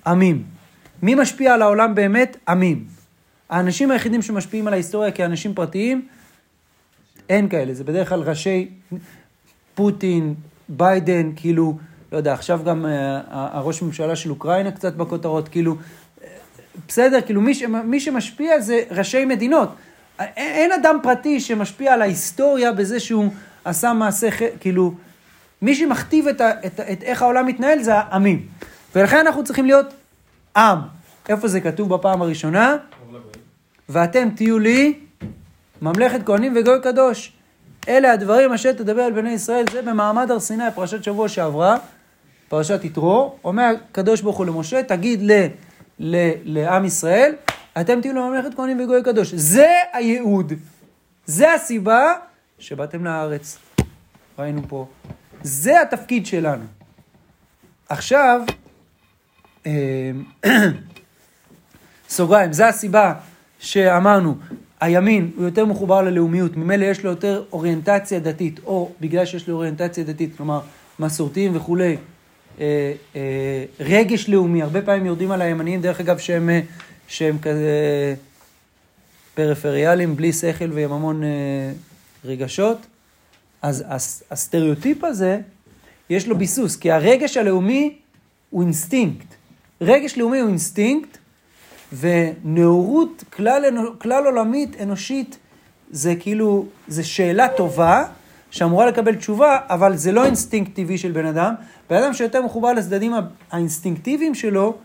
[0.07, 0.43] עמים.
[1.01, 2.37] מי משפיע על העולם באמת?
[2.47, 2.85] עמים.
[3.49, 6.07] האנשים היחידים שמשפיעים על ההיסטוריה כאנשים פרטיים,
[7.29, 7.73] אין כאלה.
[7.73, 8.69] זה בדרך כלל ראשי
[9.75, 10.35] פוטין,
[10.69, 11.77] ביידן, כאילו,
[12.13, 12.89] לא יודע, עכשיו גם uh,
[13.31, 15.75] הראש ממשלה של אוקראינה קצת בכותרות, כאילו,
[16.87, 19.69] בסדר, כאילו מי, ש, מי שמשפיע זה ראשי מדינות.
[20.19, 23.29] אין אדם פרטי שמשפיע על ההיסטוריה בזה שהוא
[23.65, 24.93] עשה מעשה, כאילו,
[25.61, 28.47] מי שמכתיב את, ה, את, את איך העולם מתנהל זה העמים.
[28.95, 29.93] ולכן אנחנו צריכים להיות
[30.57, 30.79] עם.
[31.29, 32.77] איפה זה כתוב בפעם הראשונה?
[33.89, 34.99] ואתם תהיו לי
[35.81, 37.33] ממלכת כהנים וגוי קדוש.
[37.87, 41.77] אלה הדברים אשר תדבר על בני ישראל, זה במעמד הר סיני, פרשת שבוע שעברה,
[42.53, 45.31] פרשת יתרו, אומר הקדוש ברוך הוא למשה, תגיד ל,
[45.99, 47.35] ל, לעם ישראל,
[47.81, 49.33] אתם תהיו לממלכת כהנים וגוי קדוש.
[49.33, 50.53] זה הייעוד,
[51.25, 52.13] זה הסיבה
[52.59, 53.57] שבאתם לארץ.
[54.39, 54.87] ראינו פה.
[55.43, 56.63] זה התפקיד שלנו.
[57.89, 58.41] עכשיו,
[59.65, 60.11] אה,
[62.09, 63.13] סוגריים, זה הסיבה
[63.59, 64.35] שאמרנו,
[64.79, 69.55] הימין הוא יותר מחובר ללאומיות, ממילא יש לו יותר אוריינטציה דתית, או בגלל שיש לו
[69.55, 70.59] אוריינטציה דתית, כלומר
[70.99, 71.97] מסורתיים וכולי,
[72.59, 76.59] אה, אה, רגש לאומי, הרבה פעמים יורדים על הימניים, דרך אגב, שהם, אה,
[77.07, 78.15] שהם כזה
[79.35, 81.23] פריפריאליים, בלי שכל ועם המון
[82.25, 82.77] רגשות,
[83.61, 85.39] אז הס, הסטריאוטיפ הזה,
[86.09, 87.97] יש לו ביסוס, כי הרגש הלאומי
[88.49, 89.27] הוא אינסטינקט.
[89.81, 91.17] רגש לאומי הוא אינסטינקט,
[91.99, 93.63] ונאורות כלל,
[93.97, 95.37] כלל עולמית, אנושית,
[95.91, 98.05] זה כאילו, זה שאלה טובה,
[98.51, 101.53] שאמורה לקבל תשובה, אבל זה לא אינסטינקט טבעי של בן אדם.
[101.89, 103.13] בן אדם שיותר מחובר לצדדים
[103.51, 104.75] האינסטינקטיביים שלו,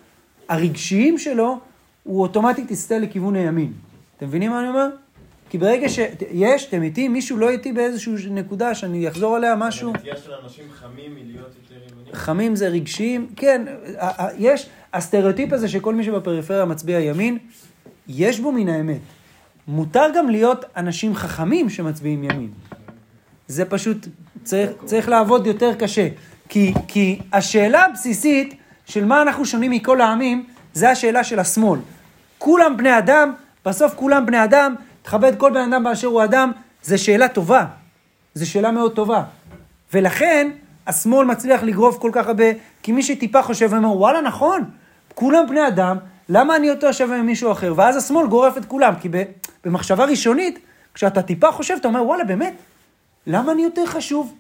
[0.48, 1.58] הרגשיים שלו,
[2.04, 3.72] הוא אוטומטית יסטה לכיוון הימין.
[4.16, 4.88] אתם מבינים מה אני אומר?
[5.50, 9.90] כי ברגע שיש, אתם איתי, מישהו לא איתי באיזושהי נקודה שאני אחזור עליה משהו.
[9.94, 12.14] הנטייה של אנשים חמים מלהיות יותר ימנים.
[12.14, 13.64] חמים זה רגשיים, כן,
[14.38, 17.38] יש, הסטריאוטיפ הזה שכל מי שבפריפריה מצביע ימין,
[18.08, 19.00] יש בו מן האמת.
[19.68, 22.50] מותר גם להיות אנשים חכמים שמצביעים ימין.
[23.48, 24.06] זה פשוט,
[24.44, 26.08] צריך, צריך לעבוד יותר קשה.
[26.48, 28.54] כי, כי השאלה הבסיסית
[28.86, 31.80] של מה אנחנו שונים מכל העמים, זה השאלה של השמאל.
[32.38, 33.32] כולם בני אדם,
[33.64, 37.64] בסוף כולם בני אדם, תכבד כל בן אדם באשר הוא אדם, זו שאלה טובה.
[38.34, 39.22] זו שאלה מאוד טובה.
[39.94, 40.50] ולכן,
[40.86, 42.44] השמאל מצליח לגרוף כל כך הרבה,
[42.82, 44.64] כי מי שטיפה חושב ואומר, וואלה, נכון,
[45.14, 45.96] כולם בני אדם,
[46.28, 47.72] למה אני יותר שווה ממישהו אחר?
[47.76, 49.08] ואז השמאל גורף את כולם, כי
[49.64, 50.58] במחשבה ראשונית,
[50.94, 52.54] כשאתה טיפה חושב, אתה אומר, וואלה, באמת,
[53.26, 54.34] למה אני יותר חשוב?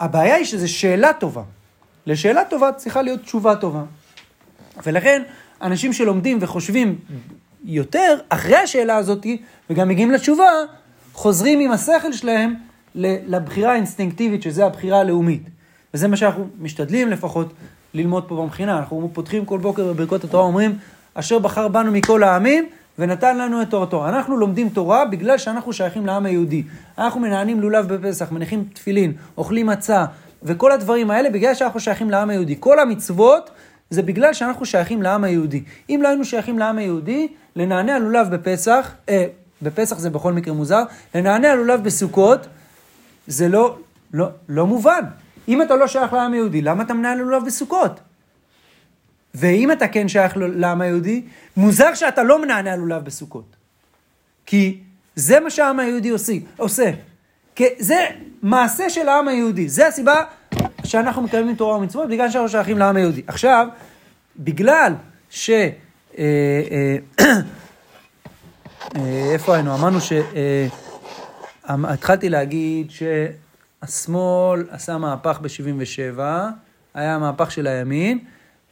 [0.00, 1.42] הבעיה היא שזו שאלה טובה.
[2.06, 3.82] לשאלה טובה צריכה להיות תשובה טובה.
[4.86, 5.22] ולכן,
[5.62, 6.98] אנשים שלומדים וחושבים
[7.64, 9.26] יותר, אחרי השאלה הזאת,
[9.70, 10.48] וגם מגיעים לתשובה,
[11.12, 12.54] חוזרים עם השכל שלהם
[12.94, 15.42] לבחירה האינסטינקטיבית, שזה הבחירה הלאומית.
[15.94, 17.52] וזה מה שאנחנו משתדלים לפחות
[17.94, 18.78] ללמוד פה במכינה.
[18.78, 20.78] אנחנו פותחים כל בוקר בברכות התורה, אומרים,
[21.14, 24.08] אשר בחר בנו מכל העמים, ונתן לנו את תורתו.
[24.08, 26.62] אנחנו לומדים תורה בגלל שאנחנו שייכים לעם היהודי.
[26.98, 30.04] אנחנו מנענים לולב בפסח, מניחים תפילין, אוכלים מצה,
[30.42, 32.56] וכל הדברים האלה בגלל שאנחנו שייכים לעם היהודי.
[32.60, 33.50] כל המצוות
[33.90, 35.62] זה בגלל שאנחנו שייכים לעם היהודי.
[35.90, 39.26] אם לא היינו שייכים לעם היהודי, לנענע לולב בפסח, אה,
[39.62, 40.82] בפסח זה בכל מקרה מוזר,
[41.14, 42.46] לנענע לולב בסוכות,
[43.26, 43.76] זה לא,
[44.14, 45.00] לא, לא מובן.
[45.48, 48.00] אם אתה לא שייך לעם היהודי, למה אתה מנהל לולב בסוכות?
[49.34, 51.22] ואם אתה כן שייך לעם היהודי,
[51.56, 53.56] מוזר שאתה לא מנענע לולב בסוכות.
[54.46, 54.80] כי
[55.16, 56.32] זה מה שהעם היהודי עושה.
[56.56, 56.90] עושה.
[57.54, 58.06] כי זה
[58.42, 59.68] מעשה של העם היהודי.
[59.68, 60.24] זה הסיבה
[60.84, 63.22] שאנחנו מקיימים תורה ומצוות, בגלל שאנחנו שייכים לעם היהודי.
[63.26, 63.68] עכשיו,
[64.36, 64.92] בגלל
[65.30, 65.50] ש...
[65.50, 65.70] אה,
[66.18, 66.96] אה,
[68.96, 69.74] אה, איפה היינו?
[69.74, 70.12] אמרנו ש...
[71.64, 76.20] התחלתי להגיד שהשמאל עשה מהפך ב-77,
[76.94, 78.18] היה המהפך של הימין,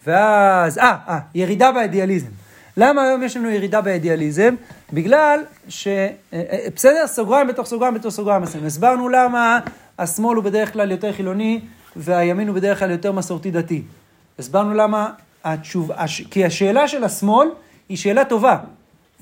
[0.07, 2.31] ואז, אה, אה, ירידה באידיאליזם.
[2.77, 4.55] למה היום יש לנו ירידה באידיאליזם?
[4.93, 5.87] בגלל ש...
[5.87, 8.43] אה, אה, בסדר, סוגריים בתוך סוגריים בתוך סוגריים.
[8.67, 9.59] הסברנו למה
[9.99, 11.61] השמאל הוא בדרך כלל יותר חילוני
[11.97, 13.83] והימין הוא בדרך כלל יותר מסורתי דתי.
[14.39, 15.11] הסברנו למה
[15.45, 15.93] התשוב...
[15.93, 16.23] הש...
[16.31, 17.49] כי השאלה של השמאל
[17.89, 18.57] היא שאלה טובה.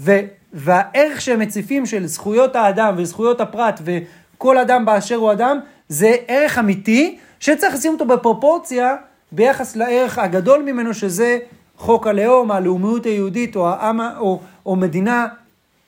[0.01, 0.19] ו...
[0.53, 6.59] והערך שהם מציפים של זכויות האדם וזכויות הפרט וכל אדם באשר הוא אדם, זה ערך
[6.59, 8.97] אמיתי שצריך לשים אותו בפרופורציה
[9.33, 11.39] ביחס לערך הגדול ממנו, שזה
[11.77, 15.27] חוק הלאום, הלאומיות היהודית, או, העם, או, או מדינה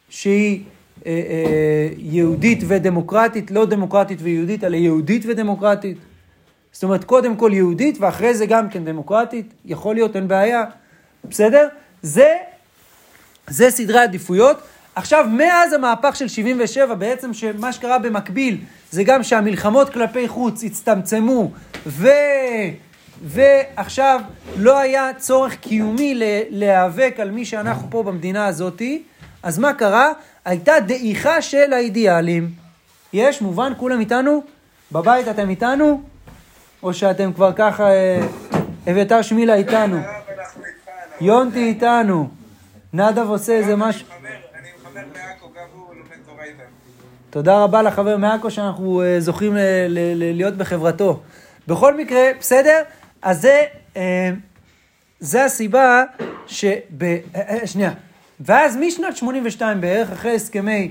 [0.08, 0.62] שהיא
[1.06, 5.98] אה, אה, יהודית ודמוקרטית, לא דמוקרטית ויהודית, אלא יהודית ודמוקרטית.
[6.72, 10.64] זאת אומרת, קודם כל יהודית, ואחרי זה גם כן דמוקרטית, יכול להיות, אין בעיה,
[11.24, 11.68] בסדר?
[12.02, 12.28] זה,
[13.48, 14.56] זה סדרי עדיפויות.
[14.94, 18.58] עכשיו, מאז המהפך של 77, בעצם שמה שקרה במקביל,
[18.90, 21.50] זה גם שהמלחמות כלפי חוץ הצטמצמו,
[21.86, 22.08] ו...
[23.22, 24.20] ועכשיו
[24.56, 29.02] לא היה צורך קיומי להיאבק על מי שאנחנו פה במדינה הזאתי,
[29.42, 30.12] אז מה קרה?
[30.44, 32.50] הייתה דעיכה של האידיאלים.
[33.12, 33.42] יש?
[33.42, 33.72] מובן?
[33.76, 34.42] כולם איתנו?
[34.92, 36.02] בבית אתם איתנו?
[36.82, 38.26] או שאתם כבר ככה, אה,
[38.90, 39.96] אביתר שמילה איתנו?
[41.20, 42.28] יונטי איתנו.
[42.92, 44.06] נדב עושה איזה משהו.
[47.30, 51.20] תודה רבה לחבר מעכו שאנחנו אה, זוכים אה, להיות בחברתו.
[51.68, 52.82] בכל מקרה, בסדר?
[53.22, 53.62] אז זה,
[53.96, 54.30] אה,
[55.20, 56.04] זה הסיבה
[56.46, 56.68] שב...
[57.02, 57.92] אה, אה, שנייה.
[58.40, 60.90] ואז משנת 82 בערך, אחרי הסכמי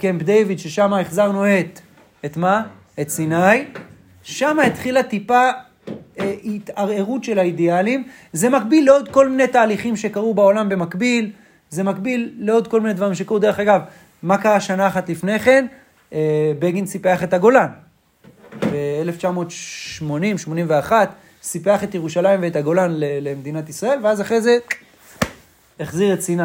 [0.00, 1.80] קמפ דיוויד, ששם החזרנו את,
[2.24, 2.62] את מה?
[3.00, 3.64] את סיני,
[4.22, 5.50] שם התחילה טיפה
[6.44, 8.08] התערערות של האידיאלים.
[8.32, 11.30] זה מקביל לעוד כל מיני תהליכים שקרו בעולם במקביל,
[11.70, 13.38] זה מקביל לעוד כל מיני דברים שקרו.
[13.38, 13.80] דרך אגב,
[14.22, 15.66] מה קרה שנה אחת לפני כן?
[16.58, 17.68] בגין סיפח את הגולן.
[18.60, 20.92] ב-1980-81,
[21.48, 24.58] סיפח את ירושלים ואת הגולן למדינת ישראל, ואז אחרי זה
[25.80, 26.42] החזיר את סיני.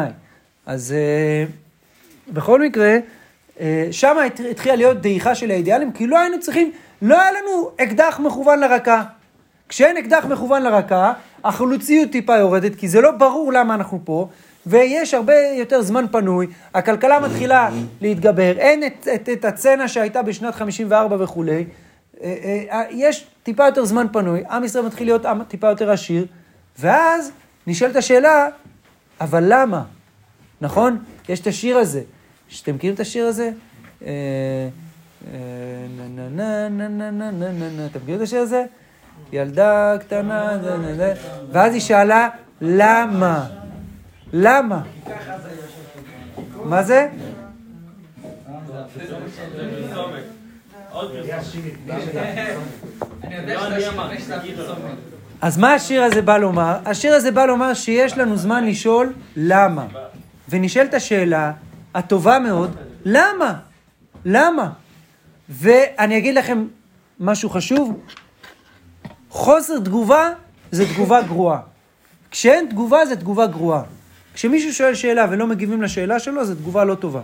[0.66, 1.44] אז אה,
[2.32, 2.96] בכל מקרה,
[3.60, 4.16] אה, שם
[4.50, 9.02] התחילה להיות דעיכה של האידיאלים, כי לא היינו צריכים, לא היה לנו אקדח מכוון לרקה.
[9.68, 11.12] כשאין אקדח מכוון לרקה,
[11.44, 14.28] החלוציות טיפה יורדת, כי זה לא ברור למה אנחנו פה,
[14.66, 20.54] ויש הרבה יותר זמן פנוי, הכלכלה מתחילה להתגבר, אין את, את, את הצנע שהייתה בשנת
[20.54, 21.64] 54 וכולי,
[22.22, 26.26] אה, יש טיפה יותר זמן פנוי, עם ישראל מתחיל להיות עם טיפה יותר עשיר,
[26.78, 27.30] ואז
[27.66, 28.48] נשאלת השאלה,
[29.20, 29.82] אבל למה?
[30.60, 30.98] נכון?
[31.28, 32.02] יש את השיר הזה.
[32.48, 33.50] שאתם מכירים את השיר הזה?
[34.04, 34.68] אה,
[37.90, 38.64] אתם מכירים את השיר הזה?
[39.32, 40.58] ילדה קטנה,
[41.52, 42.28] ואז היא שאלה,
[42.60, 43.46] למה?
[44.32, 44.82] למה?
[46.64, 47.08] מה זה?
[55.40, 56.78] אז מה השיר הזה בא לומר?
[56.84, 59.86] השיר הזה בא לומר שיש לנו זמן לשאול למה.
[60.48, 61.52] ונשאלת השאלה
[61.94, 63.54] הטובה מאוד, למה?
[64.24, 64.70] למה?
[65.48, 66.66] ואני אגיד לכם
[67.20, 68.00] משהו חשוב,
[69.30, 70.30] חוסר תגובה
[70.70, 71.60] זה תגובה גרועה.
[72.30, 73.82] כשאין תגובה זה תגובה גרועה.
[74.34, 77.20] כשמישהו שואל שאלה ולא מגיבים לשאלה שלו, זו תגובה לא טובה.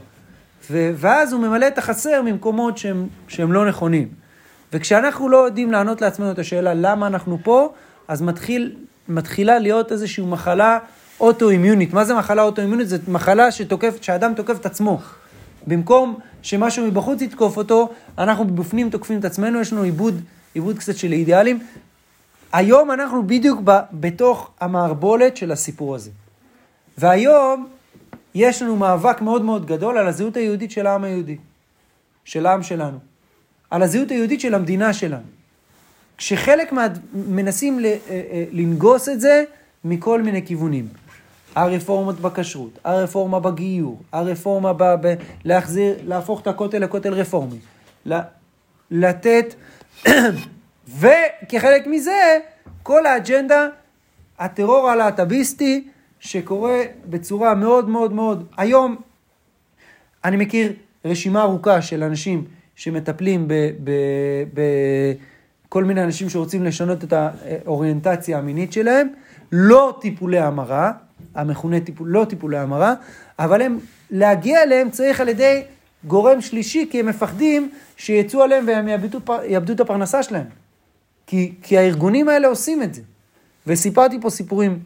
[0.71, 4.09] ואז הוא ממלא את החסר ממקומות שהם, שהם לא נכונים.
[4.73, 7.73] וכשאנחנו לא יודעים לענות לעצמנו את השאלה למה אנחנו פה,
[8.09, 8.77] אז מתחיל,
[9.09, 10.79] מתחילה להיות איזושהי מחלה
[11.21, 11.93] אוטואימיונית.
[11.93, 12.89] מה זה מחלה אוטואימיונית?
[12.89, 15.01] זו מחלה שתוקף, שהאדם תוקף את עצמו.
[15.67, 20.21] במקום שמשהו מבחוץ יתקוף אותו, אנחנו בפנים תוקפים את עצמנו, יש לנו עיבוד,
[20.55, 21.59] עיבוד קצת של אידיאלים.
[22.53, 26.11] היום אנחנו בדיוק ב, בתוך המערבולת של הסיפור הזה.
[26.99, 27.67] והיום
[28.35, 31.37] יש לנו מאבק מאוד מאוד גדול על הזהות היהודית של העם היהודי,
[32.25, 32.99] של העם שלנו,
[33.71, 35.27] על הזהות היהודית של המדינה שלנו.
[36.17, 36.87] כשחלק מה...
[37.13, 37.87] מנסים ל...
[37.87, 39.45] אה, אה, לנגוס את זה
[39.85, 40.89] מכל מיני כיוונים.
[41.55, 44.83] הרפורמות בכשרות, הרפורמה בגיור, הרפורמה ב...
[44.83, 45.15] ב...
[45.45, 47.59] להחזיר, להפוך את הכותל לכותל רפורמי.
[48.91, 49.55] לתת,
[51.01, 52.39] וכחלק מזה,
[52.83, 53.69] כל האג'נדה,
[54.39, 55.89] הטרור הלהט"ביסטי,
[56.21, 58.97] שקורה בצורה מאוד מאוד מאוד, היום
[60.25, 60.73] אני מכיר
[61.05, 63.49] רשימה ארוכה של אנשים שמטפלים
[64.55, 69.09] בכל מיני אנשים שרוצים לשנות את האוריינטציה המינית שלהם,
[69.53, 70.93] לא טיפולי המרה,
[71.35, 72.95] המכונה טיפול, לא טיפולי המרה,
[73.39, 73.79] אבל הם,
[74.11, 75.63] להגיע אליהם צריך על ידי
[76.05, 80.47] גורם שלישי, כי הם מפחדים שיצאו עליהם והם יאבדו, יאבדו את הפרנסה שלהם.
[81.27, 83.03] כי, כי הארגונים האלה עושים את זה.
[83.67, 84.79] וסיפרתי פה סיפורים,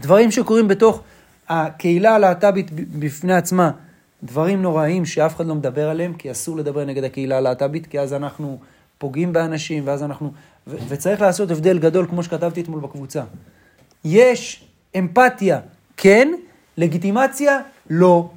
[0.00, 1.02] דברים שקורים בתוך
[1.48, 3.70] הקהילה הלהט"בית בפני עצמה,
[4.22, 8.12] דברים נוראים שאף אחד לא מדבר עליהם, כי אסור לדבר נגד הקהילה הלהט"בית, כי אז
[8.12, 8.58] אנחנו
[8.98, 10.32] פוגעים באנשים, ואז אנחנו...
[10.66, 13.22] ו- וצריך לעשות הבדל גדול, כמו שכתבתי אתמול בקבוצה.
[14.04, 14.64] יש
[14.98, 15.60] אמפתיה,
[15.96, 16.32] כן,
[16.76, 17.58] לגיטימציה,
[17.90, 18.30] לא.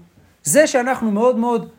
[0.43, 1.69] זה שאנחנו מאוד מאוד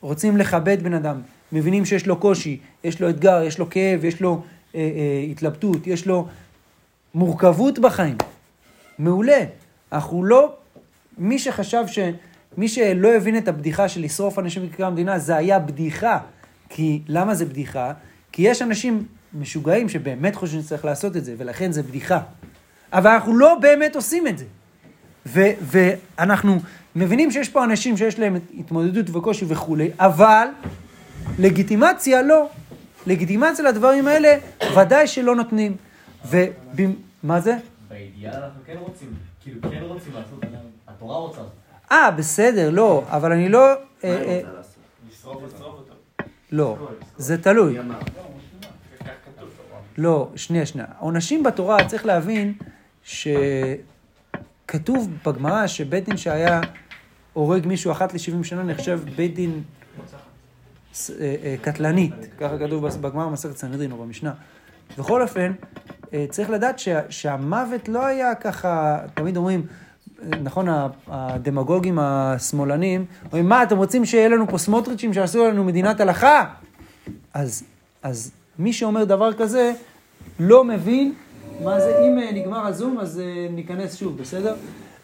[0.00, 1.20] רוצים לכבד בן אדם,
[1.52, 4.42] מבינים שיש לו קושי, יש לו אתגר, יש לו כאב, יש לו
[4.74, 6.26] אה, אה, התלבטות, יש לו
[7.16, 8.16] מורכבות בחיים.
[8.98, 9.44] מעולה.
[9.92, 10.54] אנחנו לא...
[11.18, 11.98] מי שחשב ש...
[12.56, 16.18] מי שלא הבין את הבדיחה של לשרוף אנשים בכיכר המדינה, זה היה בדיחה.
[16.68, 17.92] כי, למה זה בדיחה?
[18.32, 22.20] כי יש אנשים משוגעים שבאמת חושבים שצריך לעשות את זה, ולכן זה בדיחה.
[22.92, 24.44] אבל אנחנו לא באמת עושים את זה.
[25.26, 26.58] ו- ואנחנו
[26.96, 30.46] מבינים שיש פה אנשים שיש להם התמודדות וקושי וכולי, אבל
[31.38, 32.48] לגיטימציה לא.
[33.06, 34.36] לגיטימציה לדברים האלה
[34.76, 35.76] ודאי שלא נותנים.
[37.26, 37.56] ומה זה?
[37.88, 40.44] באידיאל אנחנו כן רוצים, כאילו כן רוצים לעשות,
[40.88, 41.40] התורה רוצה.
[41.92, 43.60] אה, בסדר, לא, אבל אני לא...
[43.60, 43.70] מה
[44.02, 44.76] היא אה, רוצה אה, לעשות?
[45.10, 45.92] לשרוף לשרוף אותו.
[46.52, 47.78] לא, זה תלוי.
[49.98, 50.86] לא, שנייה, שנייה.
[50.98, 52.54] עונשים בתורה, צריך להבין
[53.04, 53.78] שכתוב
[55.26, 56.60] בגמרא שבית דין שהיה
[57.32, 59.62] הורג מישהו אחת ל-70 שנה נחשב בית דין
[61.20, 64.32] אה, אה, קטלנית, ככה כתוב בגמרא במסכת סנהדרין או במשנה.
[64.98, 65.95] בכל אופן, אה,
[66.30, 69.66] צריך לדעת שה, שהמוות לא היה ככה, תמיד אומרים,
[70.22, 70.66] אה, נכון,
[71.08, 76.44] הדמגוגים השמאלנים, אומרים, מה, אתם רוצים שיהיה לנו פה סמוטריצ'ים שיעשו לנו מדינת הלכה?
[77.34, 77.62] אז,
[78.02, 79.72] אז מי שאומר דבר כזה,
[80.40, 81.12] לא מבין
[81.64, 84.54] מה זה, אם אה, נגמר הזום, אז אה, ניכנס שוב, בסדר?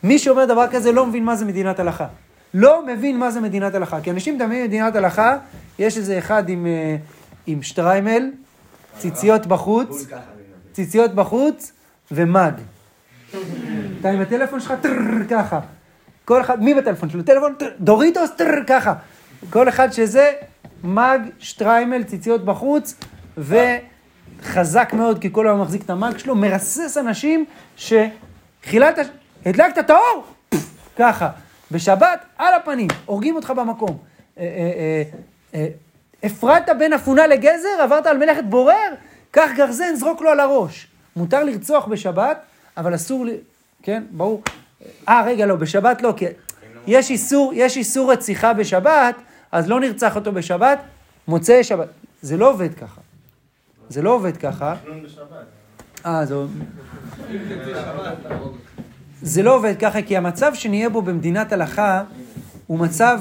[0.02, 2.06] מי שאומר דבר כזה לא מבין מה זה מדינת הלכה.
[2.54, 4.00] לא מבין מה זה מדינת הלכה.
[4.00, 5.36] כי אנשים מדמים מדינת הלכה,
[5.78, 6.96] יש איזה אחד עם, אה,
[7.46, 8.30] עם שטריימל,
[8.98, 10.06] ציציות בחוץ,
[10.72, 11.72] ציציות בחוץ
[12.10, 12.54] ומד.
[14.00, 15.60] אתה עם הטלפון שלך, טרר, ככה.
[16.24, 17.22] כל אחד, מי בטלפון שלו?
[17.22, 18.94] טלפון, טרר, דוריטוס, טרר, ככה.
[19.50, 20.32] כל אחד שזה,
[20.84, 22.94] מג, שטריימל, ציציות בחוץ,
[23.38, 27.44] וחזק מאוד, כי כל היום מחזיק את המג שלו, מרסס אנשים
[27.76, 28.98] שחילת,
[29.46, 30.24] הדלקת את האור,
[30.96, 31.30] ככה.
[31.72, 33.98] בשבת, על הפנים, הורגים אותך במקום.
[34.38, 35.02] אה, אה,
[35.54, 35.68] אה,
[36.22, 38.94] הפרדת בין אפונה לגזר, עברת על מלאכת בורר,
[39.32, 40.86] קח גרזן, זרוק לו על הראש.
[41.16, 42.40] מותר לרצוח בשבת,
[42.76, 43.30] אבל אסור, ל...
[43.82, 44.42] כן, ברור.
[45.08, 46.24] אה, רגע, לא, בשבת לא, כי
[46.86, 49.14] יש איסור, יש איסור רציחה בשבת,
[49.52, 50.78] אז לא נרצח אותו בשבת,
[51.28, 51.88] מוצאי שבת.
[52.22, 53.00] זה לא עובד ככה.
[53.88, 54.74] זה לא עובד ככה.
[56.06, 56.34] אה, זה...
[59.22, 62.02] זה לא עובד ככה, כי המצב שנהיה בו במדינת הלכה
[62.66, 63.20] הוא מצב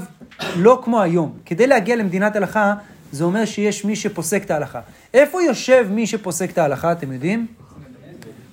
[0.56, 1.38] לא כמו היום.
[1.46, 2.74] כדי להגיע למדינת הלכה,
[3.12, 4.80] זה אומר שיש מי שפוסק את ההלכה.
[5.14, 7.48] איפה יושב מי שפוסק את ההלכה, אתם יודעים?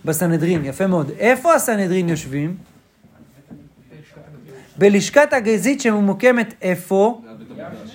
[0.05, 1.11] בסנהדרין, יפה מאוד.
[1.19, 2.57] איפה הסנהדרין יושבים?
[4.79, 7.23] בלשכת הגזית שממוקמת איפה?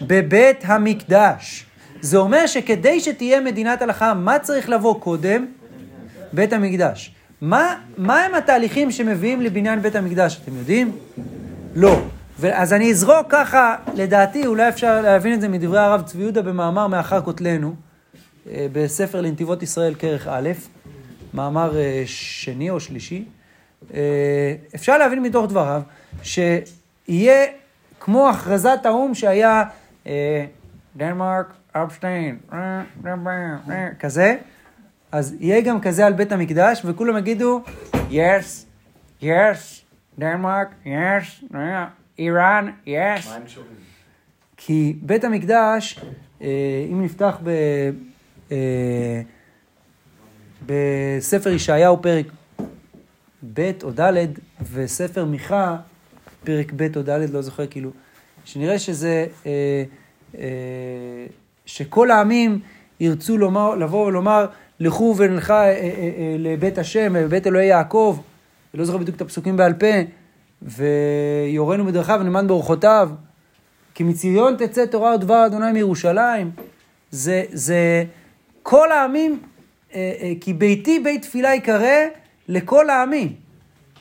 [0.01, 1.65] בבית המקדש.
[2.01, 5.45] זה אומר שכדי שתהיה מדינת הלכה, מה צריך לבוא קודם?
[6.33, 7.13] בית המקדש.
[7.41, 10.91] מה, מה הם התהליכים שמביאים לבניין בית המקדש, אתם יודעים?
[11.75, 12.01] לא.
[12.41, 16.87] אז אני אזרוק ככה, לדעתי, אולי אפשר להבין את זה מדברי הרב צבי יהודה במאמר
[16.87, 17.75] מאחר כותלנו,
[18.49, 20.49] אה, בספר לנתיבות ישראל, כרך א',
[21.33, 23.25] מאמר אה, שני או שלישי.
[23.93, 25.81] אה, אפשר להבין מתוך דבריו
[26.23, 27.45] שיהיה
[27.99, 29.63] כמו הכרזת האו"ם שהיה
[30.95, 32.37] דנמרק, אפשטיין,
[33.99, 34.35] כזה,
[35.11, 37.61] אז יהיה גם כזה על בית המקדש, וכולם יגידו,
[37.93, 38.65] yes,
[39.21, 39.25] yes,
[40.19, 41.55] דנמרק, yes,
[42.19, 42.89] איראן, yes.
[42.89, 43.69] מה הם קשורים?
[44.57, 45.99] כי בית המקדש,
[46.41, 46.47] אה,
[46.91, 47.49] אם נפתח ב,
[48.51, 49.21] אה,
[50.65, 52.25] בספר ישעיהו פרק
[53.53, 54.27] ב' או ד'
[54.71, 55.77] וספר מיכה
[56.43, 57.91] פרק ב' או ד', לא זוכר כאילו,
[58.45, 60.45] שנראה שזה, אה,
[61.65, 62.59] שכל העמים
[62.99, 64.45] ירצו לומר, לבוא ולומר,
[64.79, 65.65] לכו ונלכה
[66.39, 68.19] לבית השם, לבית אלוהי יעקב,
[68.73, 69.87] לא זוכר בדיוק את הפסוקים בעל פה,
[70.65, 73.09] ויורנו בדרכיו ונאמן באורחותיו.
[73.93, 76.51] כי מציון תצא תורה ודבר אדוני מירושלים.
[77.11, 78.03] זה, זה
[78.63, 79.39] כל העמים,
[79.95, 81.97] אה, אה, כי ביתי בית תפילה יקרא
[82.47, 83.33] לכל העמים.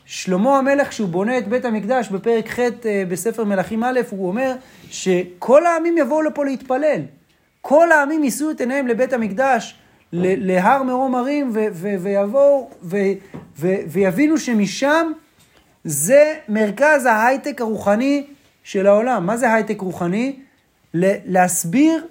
[0.04, 4.54] שלמה המלך, כשהוא בונה את בית המקדש בפרק ח' אה, בספר מלכים א', הוא אומר
[4.90, 7.00] שכל העמים יבואו לפה להתפלל.
[7.60, 9.78] כל העמים יישאו את עיניהם לבית המקדש,
[10.12, 12.70] להר מרום הרים, ויבואו
[13.86, 15.12] ויבינו שמשם
[15.84, 18.24] זה מרכז ההייטק הרוחני
[18.64, 19.26] של העולם.
[19.26, 20.36] מה זה הייטק רוחני?
[20.94, 22.06] להסביר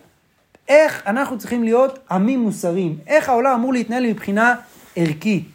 [0.68, 4.56] איך אנחנו צריכים להיות עמים מוסריים, איך העולם אמור להתנהל מבחינה
[4.96, 5.48] ערכית,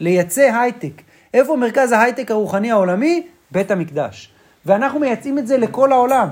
[0.00, 1.02] לייצא הייטק.
[1.34, 3.26] איפה מרכז ההייטק הרוחני העולמי?
[3.50, 4.32] בית המקדש.
[4.66, 6.28] ואנחנו מייצאים את זה לכל העולם.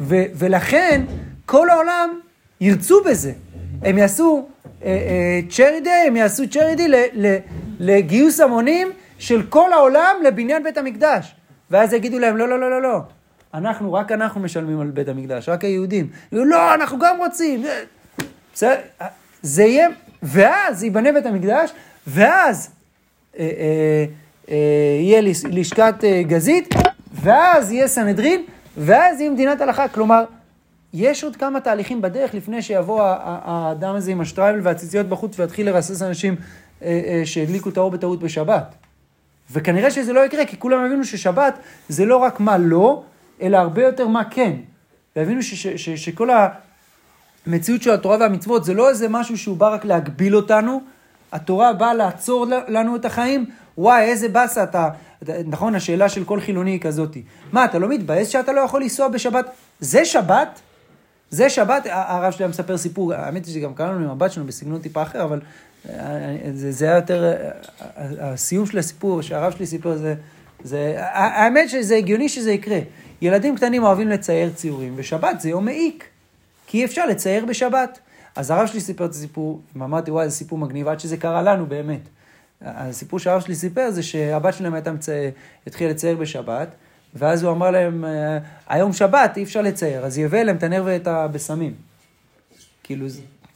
[0.00, 1.02] ו- ולכן
[1.46, 2.20] כל העולם
[2.60, 3.32] ירצו בזה.
[3.82, 4.48] הם יעשו
[5.50, 6.88] צ'רי דיי, הם יעשו צ'רי דיי
[7.78, 8.88] לגיוס המונים
[9.24, 11.34] של כל העולם לבניין בית המקדש.
[11.70, 12.98] ואז יגידו להם, לא, לא, לא, לא, לא.
[13.54, 16.08] אנחנו, רק אנחנו משלמים על בית המקדש, רק היהודים.
[16.32, 17.64] לא, אנחנו גם רוצים.
[18.54, 18.74] בסדר?
[19.42, 19.88] זה יהיה,
[20.22, 21.70] ואז ייבנה בית המקדש,
[22.06, 22.70] ואז
[23.38, 24.04] אה, אה,
[24.50, 24.56] אה,
[25.00, 25.94] יהיה לש- לשכת
[26.26, 26.74] גזית,
[27.22, 28.42] ואז יהיה סנהדרין,
[28.76, 29.88] ואז יהיה מדינת הלכה.
[29.88, 30.24] כלומר,
[30.94, 36.02] יש עוד כמה תהליכים בדרך לפני שיבוא האדם הזה עם השטרייבל והציציות בחוץ ויתחיל לרסס
[36.02, 36.36] אנשים
[37.24, 38.74] שהדליקו את האור בטעות בשבת.
[39.52, 43.02] וכנראה שזה לא יקרה, כי כולם הבינו ששבת זה לא רק מה לא,
[43.42, 44.52] אלא הרבה יותר מה כן.
[45.16, 46.28] והבינו ש- ש- ש- שכל
[47.46, 50.80] המציאות של התורה והמצוות זה לא איזה משהו שהוא בא רק להגביל אותנו,
[51.32, 53.46] התורה באה לעצור לנו את החיים,
[53.78, 54.88] וואי, איזה באסה אתה,
[55.46, 57.22] נכון, השאלה של כל חילוני היא כזאתי.
[57.52, 59.50] מה, אתה לא מתבאס שאתה לא יכול לנסוע בשבת?
[59.80, 60.60] זה שבת?
[61.30, 64.80] זה שבת, הרב שלי היה מספר סיפור, האמת היא שגם קראנו עם הבת שלנו בסגנון
[64.80, 65.40] טיפה אחר, אבל
[66.54, 67.34] זה, זה היה יותר,
[68.20, 70.14] הסיום של הסיפור שהרב שלי סיפר זה,
[70.64, 72.78] זה, האמת שזה הגיוני שזה יקרה.
[73.22, 76.04] ילדים קטנים אוהבים לצייר ציורים, ושבת זה יום מעיק,
[76.66, 77.98] כי אי אפשר לצייר בשבת.
[78.36, 81.66] אז הרב שלי סיפר את הסיפור, ואמרתי, וואי, זה סיפור מגניב, עד שזה קרה לנו
[81.66, 82.00] באמת.
[82.62, 85.10] הסיפור שהרב שלי סיפר זה שהבת שלהם הייתה מצי...
[85.66, 86.68] התחילה לצייר בשבת,
[87.14, 90.82] ואז הוא אמר להם, "אה, היום שבת, אי אפשר לצייר, אז יביא להם את הנר
[90.86, 91.74] ואת הבשמים.
[92.82, 93.06] כאילו,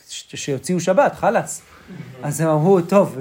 [0.09, 1.63] ש- שיוציאו שבת, חלאס.
[2.23, 3.17] אז הם אמרו, טוב,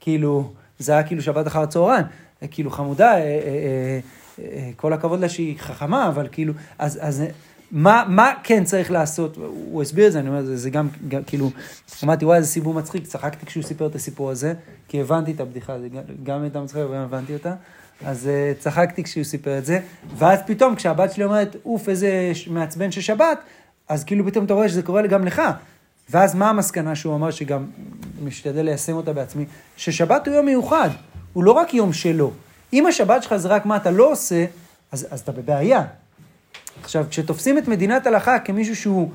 [0.00, 2.04] כאילו, זה היה כאילו שבת אחר הצהריים.
[2.50, 4.00] כאילו, חמודה, אה, אה, אה,
[4.44, 7.22] אה, כל הכבוד לה שהיא חכמה, אבל כאילו, אז, אז
[7.72, 9.36] מה, מה כן צריך לעשות?
[9.36, 11.50] הוא הסביר את זה, אני אומר, זה, זה גם, גם, כאילו,
[12.04, 14.54] אמרתי, וואי, איזה סיפור מצחיק, צחקתי כשהוא סיפר את הסיפור הזה,
[14.88, 15.88] כי הבנתי את הבדיחה, זה
[16.22, 17.54] גם- הייתה מצחיקה וגם הבנתי אותה.
[18.04, 19.80] אז uh, צחקתי כשהוא סיפר את זה,
[20.18, 23.38] ואז פתאום כשהבת שלי אומרת, אוף, איזה מעצבן של שבת,
[23.88, 25.42] אז כאילו פתאום אתה רואה שזה קורה גם לך.
[26.10, 27.64] ואז מה המסקנה שהוא אמר, שגם
[28.24, 29.44] משתדל ליישם אותה בעצמי?
[29.76, 30.90] ששבת הוא יום מיוחד,
[31.32, 32.32] הוא לא רק יום שלו.
[32.72, 34.44] אם השבת שלך זה רק מה אתה לא עושה,
[34.92, 35.84] אז, אז אתה בבעיה.
[36.82, 39.10] עכשיו, כשתופסים את מדינת הלכה כמישהו שהוא,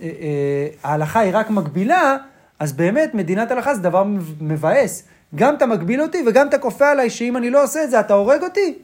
[0.00, 2.16] אה, אה, ההלכה היא רק מגבילה,
[2.58, 4.04] אז באמת מדינת הלכה זה דבר
[4.40, 5.02] מבאס.
[5.34, 8.14] גם אתה מגביל אותי וגם אתה כופה עליי שאם אני לא עושה את זה, אתה
[8.14, 8.78] הורג אותי.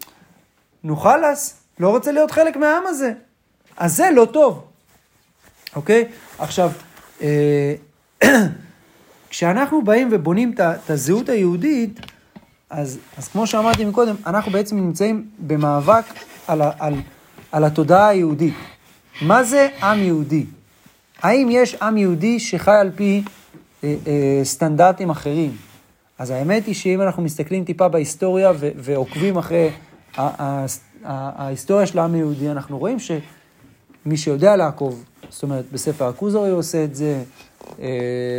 [0.84, 3.12] נו חלאס, לא רוצה להיות חלק מהעם הזה.
[3.76, 4.64] אז זה לא טוב,
[5.76, 6.04] אוקיי?
[6.38, 6.70] עכשיו,
[9.30, 12.00] כשאנחנו באים ובונים את הזהות היהודית,
[12.70, 16.04] אז, אז כמו שאמרתי מקודם, אנחנו בעצם נמצאים במאבק
[16.46, 16.94] על, על,
[17.52, 18.54] על התודעה היהודית.
[19.22, 20.46] מה זה עם יהודי?
[21.22, 23.22] האם יש עם יהודי שחי על פי
[23.84, 25.56] אה, אה, סטנדרטים אחרים?
[26.18, 29.70] אז האמת היא שאם אנחנו מסתכלים טיפה בהיסטוריה ו- ועוקבים אחרי
[31.04, 32.98] ההיסטוריה של העם היהודי, אנחנו רואים
[34.04, 37.22] שמי שיודע לעקוב, זאת אומרת, בספר הכוזרי הוא עושה את זה,
[37.82, 37.88] אה,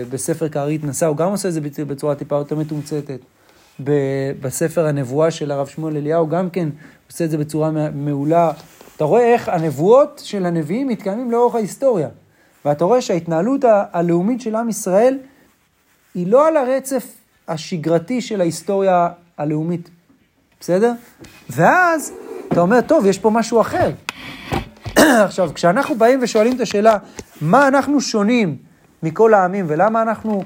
[0.09, 3.20] בספר כארית נשא הוא גם עושה את זה בצ- בצורה טיפה יותר מתומצתת.
[4.41, 6.70] בספר הנבואה של הרב שמואל אליהו גם כן
[7.11, 8.51] עושה את זה בצורה מע- מעולה.
[8.95, 12.09] אתה רואה איך הנבואות של הנביאים מתקיימים לאורך ההיסטוריה.
[12.66, 13.61] ואתה רואה שההתנהלות
[13.91, 15.18] הלאומית של עם ישראל
[16.16, 17.07] היא לא על הרצף
[17.47, 19.89] השגרתי של ההיסטוריה הלאומית,
[20.59, 20.93] בסדר?
[21.49, 22.11] ואז
[22.47, 23.91] אתה אומר, טוב, יש פה משהו אחר.
[25.25, 26.97] עכשיו, כשאנחנו באים ושואלים את השאלה,
[27.41, 28.57] מה אנחנו שונים
[29.03, 30.43] מכל העמים, ולמה אנחנו,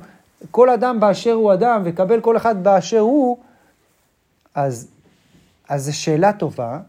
[0.52, 3.38] כל אדם באשר הוא אדם, וקבל כל אחד באשר הוא,
[4.56, 4.88] אז,
[5.70, 6.80] אז זו שאלה טובה,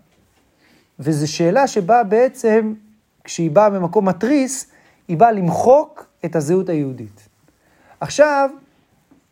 [0.98, 2.74] וזו שאלה שבאה בעצם,
[3.24, 4.66] כשהיא באה במקום מתריס,
[5.08, 7.28] היא באה למחוק את הזהות היהודית.
[8.00, 8.50] עכשיו,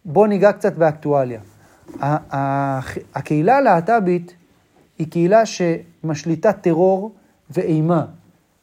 [0.04, 1.40] בואו ניגע קצת באקטואליה.
[3.14, 4.34] הקהילה הלהט"בית
[4.98, 7.14] היא קהילה שמשליטה טרור
[7.50, 8.04] ואימה.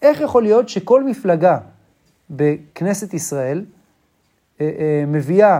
[0.05, 1.57] איך יכול להיות שכל מפלגה
[2.29, 3.65] בכנסת ישראל
[4.61, 5.59] אה, אה, מביאה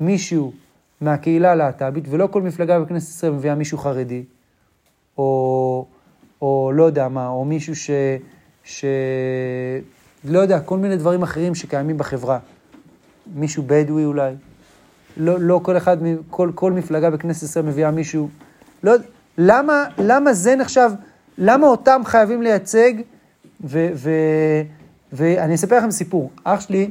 [0.00, 0.52] מישהו
[1.00, 4.24] מהקהילה הלהט"בית, ולא כל מפלגה בכנסת ישראל מביאה מישהו חרדי,
[5.18, 5.86] או,
[6.42, 7.90] או לא יודע מה, או מישהו ש...
[8.64, 8.84] ש...
[10.24, 12.38] לא יודע, כל מיני דברים אחרים שקיימים בחברה.
[13.34, 14.34] מישהו בדואי אולי.
[15.16, 15.96] לא, לא כל אחד,
[16.30, 18.28] כל, כל מפלגה בכנסת ישראל מביאה מישהו.
[18.82, 18.92] לא,
[19.38, 20.90] למה, למה זה נחשב,
[21.38, 22.92] למה אותם חייבים לייצג,
[23.64, 24.10] ו, ו,
[25.12, 26.30] ואני אספר לכם סיפור.
[26.44, 26.90] אח שלי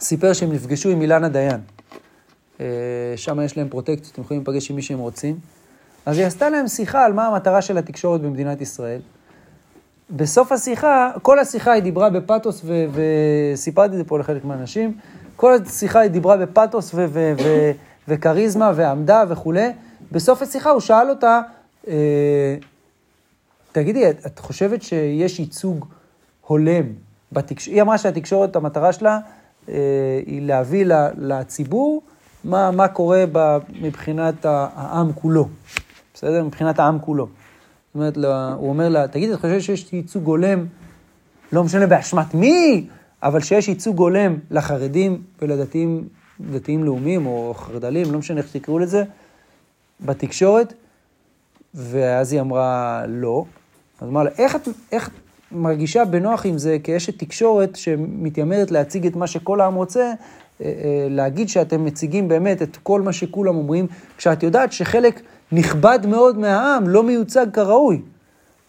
[0.00, 1.60] סיפר שהם נפגשו עם אילנה דיין.
[2.60, 2.66] אה,
[3.16, 5.38] שם יש להם פרוטקציות, הם יכולים להיפגש עם מי שהם רוצים.
[6.06, 9.00] אז היא עשתה להם שיחה על מה המטרה של התקשורת במדינת ישראל.
[10.10, 14.96] בסוף השיחה, כל השיחה היא דיברה בפתוס, ו- וסיפרתי את זה פה לחלק מהאנשים,
[15.36, 17.70] כל השיחה היא דיברה בפתוס ו- ו- ו-
[18.08, 19.68] וכריזמה ועמדה וכולי.
[20.12, 21.40] בסוף השיחה הוא שאל אותה,
[21.88, 22.56] אה,
[23.74, 25.86] תגידי, את, את חושבת שיש ייצוג
[26.40, 26.84] הולם
[27.32, 27.74] בתקשורת?
[27.74, 29.18] היא אמרה שהתקשורת, המטרה שלה
[29.68, 29.74] אה,
[30.26, 32.02] היא להביא ל- לציבור
[32.44, 35.48] מה, מה קורה ב- מבחינת העם כולו,
[36.14, 36.44] בסדר?
[36.44, 37.26] מבחינת העם כולו.
[37.26, 40.66] זאת אומרת, לה, הוא אומר לה, תגידי, את חושבת שיש ייצוג הולם,
[41.52, 42.86] לא משנה באשמת מי,
[43.22, 46.08] אבל שיש ייצוג הולם לחרדים ולדתיים,
[46.40, 49.04] דתיים לאומיים או חרד"לים, לא משנה איך תקראו לזה,
[50.00, 50.74] בתקשורת?
[51.74, 53.44] ואז היא אמרה, לא.
[54.00, 55.10] אז לה, איך את, איך
[55.52, 61.06] מרגישה בנוח עם זה כאשת תקשורת שמתיימרת להציג את מה שכל העם רוצה, אה, אה,
[61.10, 63.86] להגיד שאתם מציגים באמת את כל מה שכולם אומרים,
[64.16, 65.20] כשאת יודעת שחלק
[65.52, 68.02] נכבד מאוד מהעם לא מיוצג כראוי.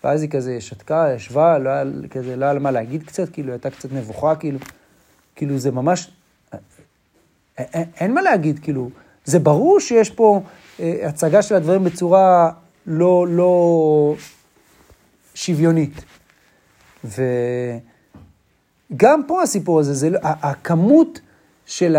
[0.03, 3.69] ואז היא כזה שתקה, ישבה, לא היה כזה, לא היה מה להגיד קצת, כאילו, הייתה
[3.69, 4.59] קצת נבוכה, כאילו,
[5.35, 6.11] כאילו זה ממש,
[7.57, 8.89] אין, אין מה להגיד, כאילו,
[9.25, 10.41] זה ברור שיש פה
[10.79, 12.51] אה, הצגה של הדברים בצורה
[12.87, 14.15] לא, לא
[15.35, 16.05] שוויונית.
[18.93, 21.19] וגם פה הסיפור הזה, זה, לא- הכמות
[21.65, 21.95] של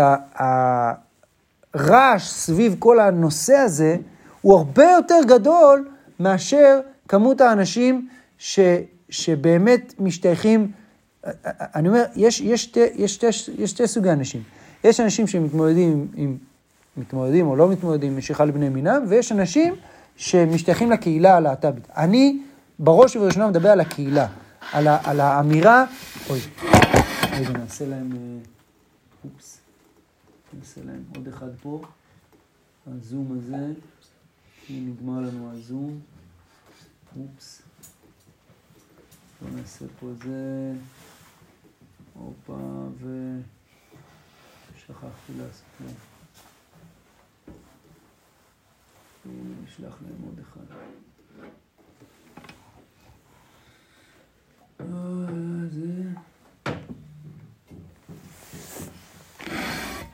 [1.73, 3.97] הרעש סביב כל הנושא הזה,
[4.41, 8.07] הוא הרבה יותר גדול מאשר כמות האנשים
[8.37, 8.59] ש,
[9.09, 10.71] שבאמת משתייכים,
[11.75, 13.23] אני אומר, יש, יש, שתי, יש,
[13.57, 14.41] יש שתי סוגי אנשים.
[14.83, 16.37] יש אנשים שמתמודדים עם, עם
[16.97, 19.75] מתמודדים או לא מתמודדים, משיכה לבני מינם, ויש אנשים
[20.15, 21.87] שמשתייכים לקהילה הלהט"בית.
[21.97, 22.39] אני
[22.79, 24.27] בראש ובראשונה מדבר על הקהילה,
[24.71, 25.85] על, ה, על האמירה,
[26.29, 26.39] אוי,
[27.31, 28.17] רגע, נעשה להם, אה,
[29.25, 29.59] אופס,
[30.53, 31.81] נעשה להם עוד אחד פה,
[32.87, 33.73] הזום הזה,
[34.69, 35.99] נגמר לנו הזום,
[37.19, 37.61] אופס,
[39.41, 40.73] בוא נעשה פה זה,
[42.13, 42.87] הופה,
[44.75, 45.93] ושכחתי לעשות להם.
[49.63, 50.71] נשלח להם עוד אחד.
[50.71, 50.77] אה,
[51.37, 51.47] זה...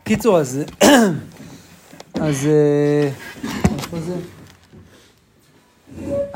[0.03, 0.59] קיצור, אז...
[2.21, 2.47] אז...
[2.47, 3.09] אה,
[3.77, 4.15] איפה זה?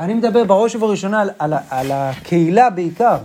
[0.00, 3.16] אני מדבר בראש ובראשונה על, על, על הקהילה בעיקר,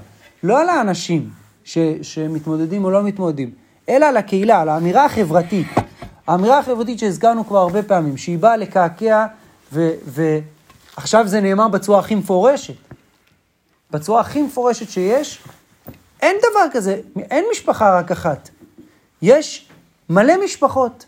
[0.44, 1.30] לא על האנשים
[1.64, 3.52] ש, שמתמודדים או לא מתמודדים,
[3.90, 5.68] אלא על הקהילה, על האמירה החברתית.
[6.28, 9.26] האמירה החברתית שהזכרנו כבר הרבה פעמים, שהיא באה לקעקע,
[9.72, 12.93] ועכשיו זה נאמר בצורה הכי מפורשת.
[13.92, 15.44] בצורה הכי מפורשת שיש,
[16.22, 17.00] אין דבר כזה,
[17.32, 18.50] אין משפחה רק אחת.
[19.22, 19.70] יש
[20.10, 21.06] מלא משפחות,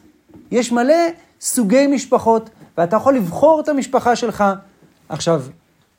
[0.51, 0.95] יש מלא
[1.41, 4.43] סוגי משפחות, ואתה יכול לבחור את המשפחה שלך.
[5.09, 5.41] עכשיו,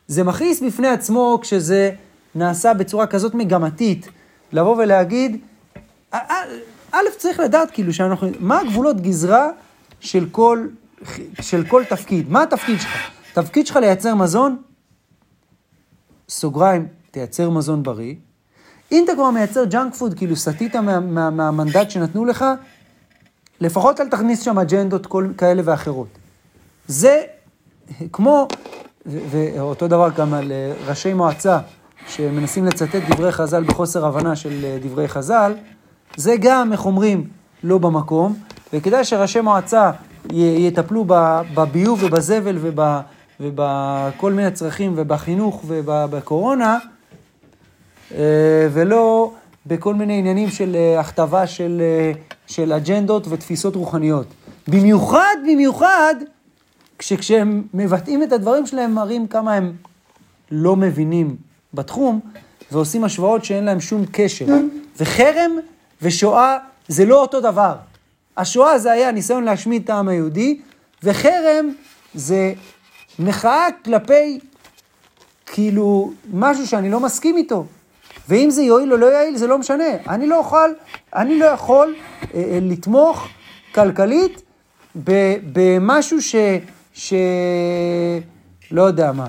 [0.08, 1.90] זה מכעיס בפני עצמו כשזה
[2.34, 4.08] נעשה בצורה כזאת מגמתית,
[4.52, 5.40] לבוא ולהגיד,
[6.10, 6.18] א-
[7.16, 9.48] צריך לדעת כאילו שאנחנו, מה הגבולות גזרה
[10.00, 10.66] של כל,
[11.40, 12.30] של כל תפקיד?
[12.30, 13.10] מה התפקיד שלך?
[13.36, 14.56] התפקיד שלך לייצר מזון?
[16.28, 18.14] סוגריים, תייצר מזון בריא.
[18.92, 22.44] אם אתה כבר מייצר ג'אנק פוד, כאילו סטית מה, מה, מהמנדט שנתנו לך,
[23.60, 26.06] לפחות אל תכניס שם אג'נדות כל, כאלה ואחרות.
[26.88, 27.22] זה
[28.12, 28.48] כמו,
[29.06, 31.58] ואותו דבר גם על אה, ראשי מועצה
[32.08, 35.54] שמנסים לצטט דברי חז"ל בחוסר הבנה של אה, דברי חז"ל,
[36.16, 37.28] זה גם, איך אומרים,
[37.64, 38.36] לא במקום,
[38.72, 39.90] וכדאי שראשי מועצה
[40.30, 41.04] יטפלו
[41.54, 43.00] בביוב ובזבל וב-
[43.40, 46.78] ובכל מיני צרכים ובחינוך ובקורונה,
[48.14, 49.32] אה, ולא
[49.66, 52.12] בכל מיני עניינים של אה, הכתבה של, אה,
[52.46, 54.26] של אג'נדות ותפיסות רוחניות.
[54.68, 56.14] במיוחד, במיוחד,
[56.98, 59.72] כשהם מבטאים את הדברים שלהם, מראים כמה הם
[60.50, 61.36] לא מבינים
[61.74, 62.20] בתחום,
[62.72, 64.46] ועושים השוואות שאין להם שום קשר.
[64.98, 65.50] וחרם
[66.02, 66.58] ושואה
[66.88, 67.74] זה לא אותו דבר.
[68.36, 70.60] השואה זה היה ניסיון להשמיד את העם היהודי,
[71.02, 71.72] וחרם
[72.14, 72.52] זה
[73.18, 74.38] מחאה כלפי
[75.46, 77.66] כאילו משהו שאני לא מסכים איתו.
[78.28, 79.84] ואם זה יועיל או לא יועיל, זה לא משנה.
[80.08, 80.74] אני לא יכול,
[81.14, 81.94] אני לא יכול
[82.34, 83.28] אה, אה, לתמוך
[83.74, 84.42] כלכלית
[85.04, 86.36] ב- במשהו ש...
[86.94, 87.14] ש...
[88.70, 89.28] לא יודע מה.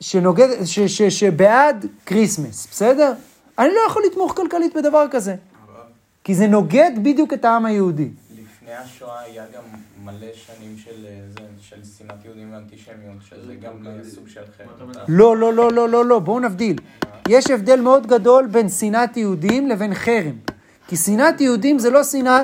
[0.00, 3.12] שנוגד, ש, ש, שבעד כריסמס, בסדר?
[3.58, 5.34] אני לא יכול לתמוך כלכלית בדבר כזה.
[6.24, 8.08] כי זה נוגד בדיוק את העם היהודי.
[8.32, 9.62] לפני השואה היה גם
[10.06, 14.90] מלא שנים של, אה, זה, של שנאת יהודים ואנטישמיות, שזה גם אה, סוג של חרם.
[15.08, 16.76] לא, לא, לא, לא, לא, לא, בואו נבדיל.
[17.28, 20.36] יש הבדל מאוד גדול בין שנאת יהודים לבין חרם.
[20.88, 22.42] כי שנאת יהודים זה לא שנאה,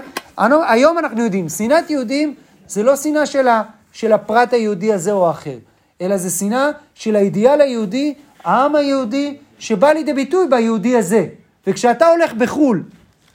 [0.68, 2.34] היום אנחנו יודעים, שנאת יהודים
[2.68, 5.58] זה לא שנאה של, ה, של הפרט היהודי הזה או האחר,
[6.00, 11.26] אלא זה שנאה של האידיאל היהודי, העם היהודי, שבא לידי ביטוי ביהודי הזה.
[11.66, 12.82] וכשאתה הולך בחו"ל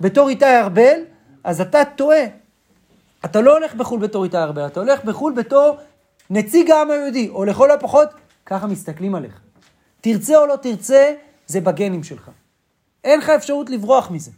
[0.02, 1.00] בתור איתי ארבל,
[1.44, 2.24] אז אתה טועה.
[3.26, 5.78] אתה לא הולך בחו"ל בתור איתי ארבל, אתה הולך בחו"ל בתור
[6.30, 8.10] נציג העם היהודי, או לכל הפחות,
[8.46, 9.40] ככה מסתכלים עליך.
[10.02, 11.14] תרצה או לא תרצה,
[11.48, 12.30] זה בגנים שלך.
[13.04, 14.32] אין לך אפשרות לברוח מזה.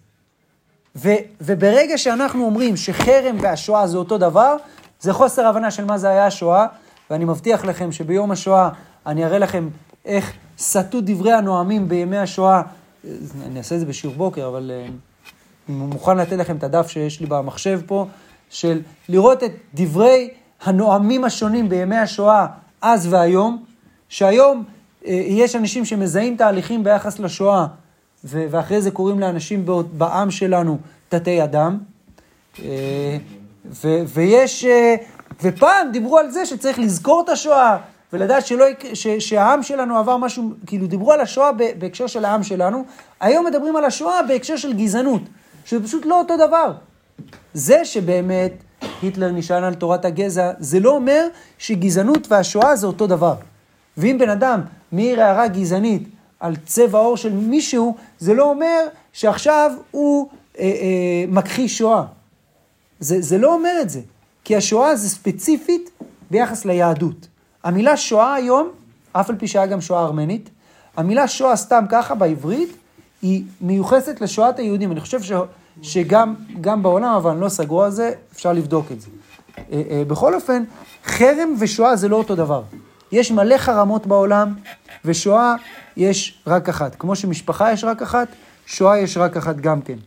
[0.96, 1.10] ו,
[1.42, 4.56] וברגע שאנחנו אומרים שחרם והשואה זה אותו דבר,
[5.00, 6.66] זה חוסר הבנה של מה זה היה השואה,
[7.10, 8.70] ואני מבטיח לכם שביום השואה
[9.06, 9.70] אני אראה לכם
[10.06, 12.62] איך סטו דברי הנואמים בימי השואה.
[13.46, 14.86] אני אעשה את זה בשיעור בוקר, אבל אה,
[15.70, 18.08] אני מוכן לתת לכם את הדף שיש לי במחשב פה,
[18.50, 20.30] של לראות את דברי
[20.64, 22.46] הנואמים השונים בימי השואה
[22.82, 23.64] אז והיום,
[24.10, 24.64] שהיום
[25.08, 27.66] אה, יש אנשים שמזהים תהליכים ביחס לשואה,
[28.24, 30.78] ואחרי זה קוראים לאנשים בעם שלנו
[31.10, 31.78] תתי אדם.
[32.64, 33.18] אה,
[33.66, 34.96] ו- ויש, אה,
[35.44, 37.78] ופעם דיברו על זה שצריך לזכור את השואה,
[38.14, 42.84] ולדעת שלא, ש- שהעם שלנו עבר משהו, כאילו דיברו על השואה בהקשר של העם שלנו,
[43.20, 45.22] היום מדברים על השואה בהקשר של גזענות,
[45.66, 46.72] שזה פשוט לא אותו דבר.
[47.54, 48.54] זה שבאמת
[49.02, 53.36] היטלר נשען על תורת הגזע, זה לא אומר שגזענות והשואה זה אותו דבר.
[53.98, 54.62] ואם בן אדם
[54.92, 56.08] מעיר הערה גזענית
[56.40, 58.80] על צבע עור של מישהו, זה לא אומר
[59.14, 62.04] שעכשיו הוא אה, אה, מכחיש שואה.
[63.00, 64.02] זה, זה לא אומר את זה,
[64.44, 65.90] כי השואה זה ספציפית
[66.32, 67.28] ביחס ליהדות.
[67.64, 68.70] המילה שואה היום,
[69.12, 70.50] אף על פי שהיה גם שואה ארמנית,
[70.98, 72.70] המילה שואה סתם ככה בעברית,
[73.22, 74.92] היא מיוחסת לשואת היהודים.
[74.92, 75.32] אני חושב ש,
[75.82, 79.10] שגם גם בעולם, אבל אני לא סגור על זה, אפשר לבדוק את זה.
[79.58, 80.64] אה, אה, בכל אופן,
[81.06, 82.64] חרם ושואה זה לא אותו דבר.
[83.12, 84.54] יש מלא חרמות בעולם,
[85.06, 85.56] ושואה
[85.98, 86.96] יש רק אחת.
[87.00, 88.28] כמו שמשפחה יש רק אחת,
[88.66, 89.98] שואה יש רק אחת גם כן.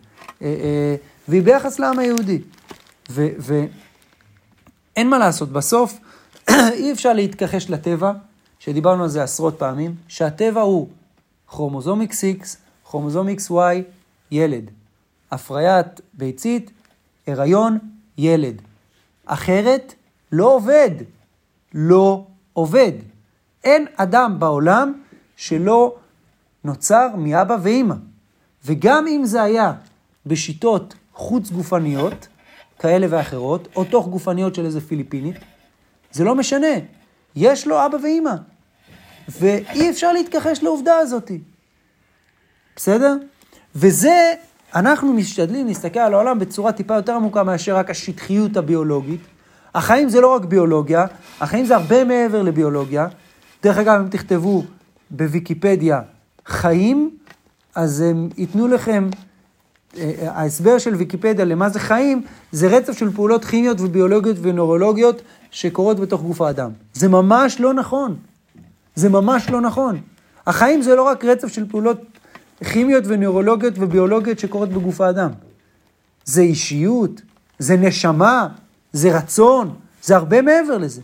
[0.42, 0.96] אה,
[1.28, 2.38] והיא ביחס לעם היהודי.
[3.10, 5.98] ואין מה לעשות, בסוף
[6.50, 8.12] אי אפשר להתכחש לטבע,
[8.58, 10.88] שדיברנו על זה עשרות פעמים, שהטבע הוא
[11.48, 12.46] כרומוזום XX,
[12.84, 13.52] כרומוזום XY,
[14.30, 14.70] ילד.
[15.32, 16.70] הפריית ביצית,
[17.26, 17.78] הריון,
[18.18, 18.62] ילד.
[19.26, 19.94] אחרת,
[20.32, 20.90] לא עובד.
[21.74, 22.92] לא עובד.
[23.64, 24.92] אין אדם בעולם
[25.36, 25.96] שלא
[26.64, 27.94] נוצר מאבא ואימא.
[28.64, 29.72] וגם אם זה היה
[30.26, 32.28] בשיטות חוץ גופניות,
[32.78, 35.36] כאלה ואחרות, או תוך גופניות של איזה פיליפינית,
[36.12, 36.76] זה לא משנה.
[37.36, 38.34] יש לו אבא ואימא.
[39.28, 41.30] ואי אפשר להתכחש לעובדה הזאת.
[42.76, 43.16] בסדר?
[43.74, 44.34] וזה,
[44.74, 49.20] אנחנו משתדלים להסתכל על העולם בצורה טיפה יותר עמוקה מאשר רק השטחיות הביולוגית.
[49.74, 51.06] החיים זה לא רק ביולוגיה,
[51.40, 53.06] החיים זה הרבה מעבר לביולוגיה.
[53.62, 54.64] דרך אגב, אם תכתבו
[55.10, 56.00] בוויקיפדיה
[56.46, 57.10] חיים,
[57.74, 59.08] אז הם ייתנו לכם,
[59.96, 66.00] אה, ההסבר של ויקיפדיה למה זה חיים, זה רצף של פעולות כימיות וביולוגיות ונוירולוגיות שקורות
[66.00, 66.70] בתוך גוף האדם.
[66.92, 68.16] זה ממש לא נכון.
[68.94, 70.00] זה ממש לא נכון.
[70.46, 72.11] החיים זה לא רק רצף של פעולות
[72.64, 75.30] כימיות ונוירולוגיות וביולוגיות שקורות בגוף האדם.
[76.24, 77.20] זה אישיות,
[77.58, 78.48] זה נשמה,
[78.92, 81.02] זה רצון, זה הרבה מעבר לזה.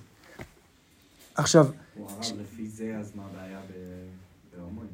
[1.34, 3.58] עכשיו, הוא הרב, לפי זה, אז מה הבעיה
[4.56, 4.90] בהומואים?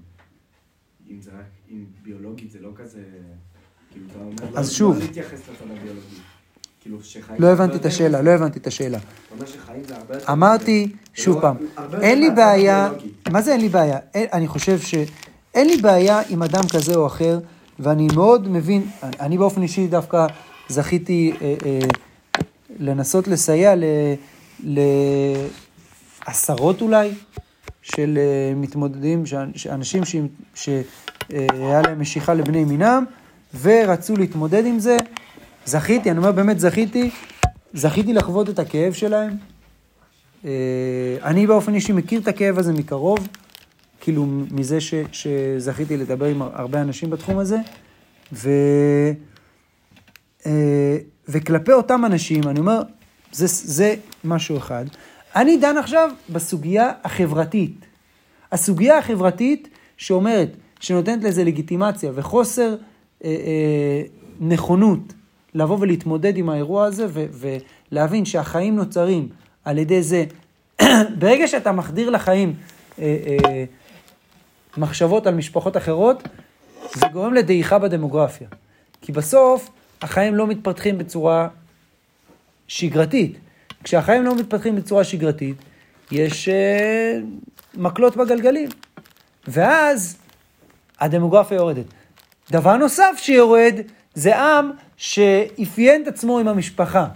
[1.10, 3.00] אם זה רק, אם ביולוגית זה לא כזה...
[3.92, 4.58] כאילו, אתה אומר...
[4.58, 4.96] אז לא- שוב.
[4.96, 6.00] לא להתייחס לצד הביולוגי.
[6.80, 7.42] כאילו, שחיים...
[7.42, 8.22] לא הבנתי את השאלה.
[8.22, 8.98] לא הבנתי את השאלה.
[10.32, 11.56] אמרתי, שוב לא- פעם,
[12.02, 12.90] אין לי בעיה.
[13.30, 13.98] מה זה אין לי בעיה?
[14.14, 14.78] אני חושב
[15.54, 17.38] שאין לי בעיה עם אדם כזה או אחר,
[17.78, 20.26] ואני מאוד מבין, אני- אני באופן אישי דווקא
[20.68, 21.78] זכיתי אה, אה,
[22.78, 23.74] לנסות לסייע
[26.28, 27.10] לעשרות אולי
[27.82, 29.24] של אה, מתמודדים,
[29.56, 30.02] שאנשים
[30.54, 30.82] שהיה
[31.82, 33.04] להם משיכה לבני מינם,
[33.60, 34.96] ורצו להתמודד עם זה.
[35.66, 37.10] זכיתי, אני אומר באמת זכיתי,
[37.74, 39.32] זכיתי לחוות את הכאב שלהם.
[40.44, 40.50] אה,
[41.22, 43.28] אני באופן אישי מכיר את הכאב הזה מקרוב,
[44.04, 47.56] כאילו מזה ש, שזכיתי לדבר עם הרבה אנשים בתחום הזה,
[48.32, 48.50] ו,
[50.46, 50.96] אה,
[51.28, 52.82] וכלפי אותם אנשים, אני אומר,
[53.32, 53.94] זה, זה
[54.24, 54.84] משהו אחד.
[55.36, 57.86] אני דן עכשיו בסוגיה החברתית.
[58.52, 62.76] הסוגיה החברתית שאומרת, שנותנת לזה לגיטימציה וחוסר
[63.24, 64.02] אה, אה,
[64.40, 65.12] נכונות
[65.54, 67.24] לבוא ולהתמודד עם האירוע הזה ו,
[67.90, 69.28] ולהבין שהחיים נוצרים
[69.64, 70.24] על ידי זה.
[71.18, 72.54] ברגע שאתה מחדיר לחיים
[72.98, 73.64] אה, אה,
[74.76, 76.22] מחשבות על משפחות אחרות,
[76.94, 78.48] זה גורם לדעיכה בדמוגרפיה.
[79.02, 79.70] כי בסוף
[80.02, 81.48] החיים לא מתפתחים בצורה
[82.68, 83.36] שגרתית.
[83.84, 85.56] כשהחיים לא מתפתחים בצורה שגרתית,
[86.10, 87.18] יש אה,
[87.74, 88.68] מקלות בגלגלים.
[89.48, 90.16] ואז
[91.00, 91.86] הדמוגרפיה יורדת.
[92.50, 93.74] דבר נוסף שיורד
[94.14, 97.06] זה עם שאפיין את עצמו עם המשפחה,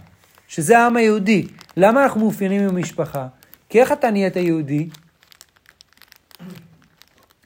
[0.49, 1.47] שזה העם היהודי.
[1.77, 3.27] למה אנחנו מאופיינים עם המשפחה?
[3.69, 4.89] כי איך אתה נהיית יהודי?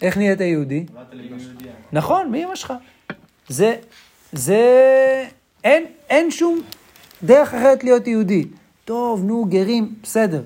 [0.03, 0.87] איך נהיית יהודי?
[1.93, 2.73] נכון, מאמא שלך.
[3.49, 3.77] זה,
[4.33, 4.61] זה,
[5.65, 6.61] אין, אין שום
[7.23, 8.45] דרך אחרת להיות יהודי.
[8.85, 10.43] טוב, נו, גרים, בסדר.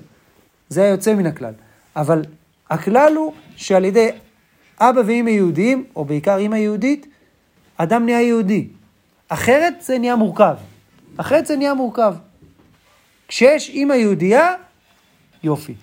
[0.69, 1.53] זה היוצא מן הכלל.
[1.95, 2.21] אבל
[2.69, 4.09] הכלל הוא שעל ידי
[4.79, 7.07] אבא ואמא יהודים, או בעיקר אמא יהודית,
[7.77, 8.67] אדם נהיה יהודי.
[9.29, 10.55] אחרת זה נהיה מורכב.
[11.17, 12.15] אחרת זה נהיה מורכב.
[13.27, 14.53] כשיש אימא יהודייה,
[15.43, 15.73] יופי.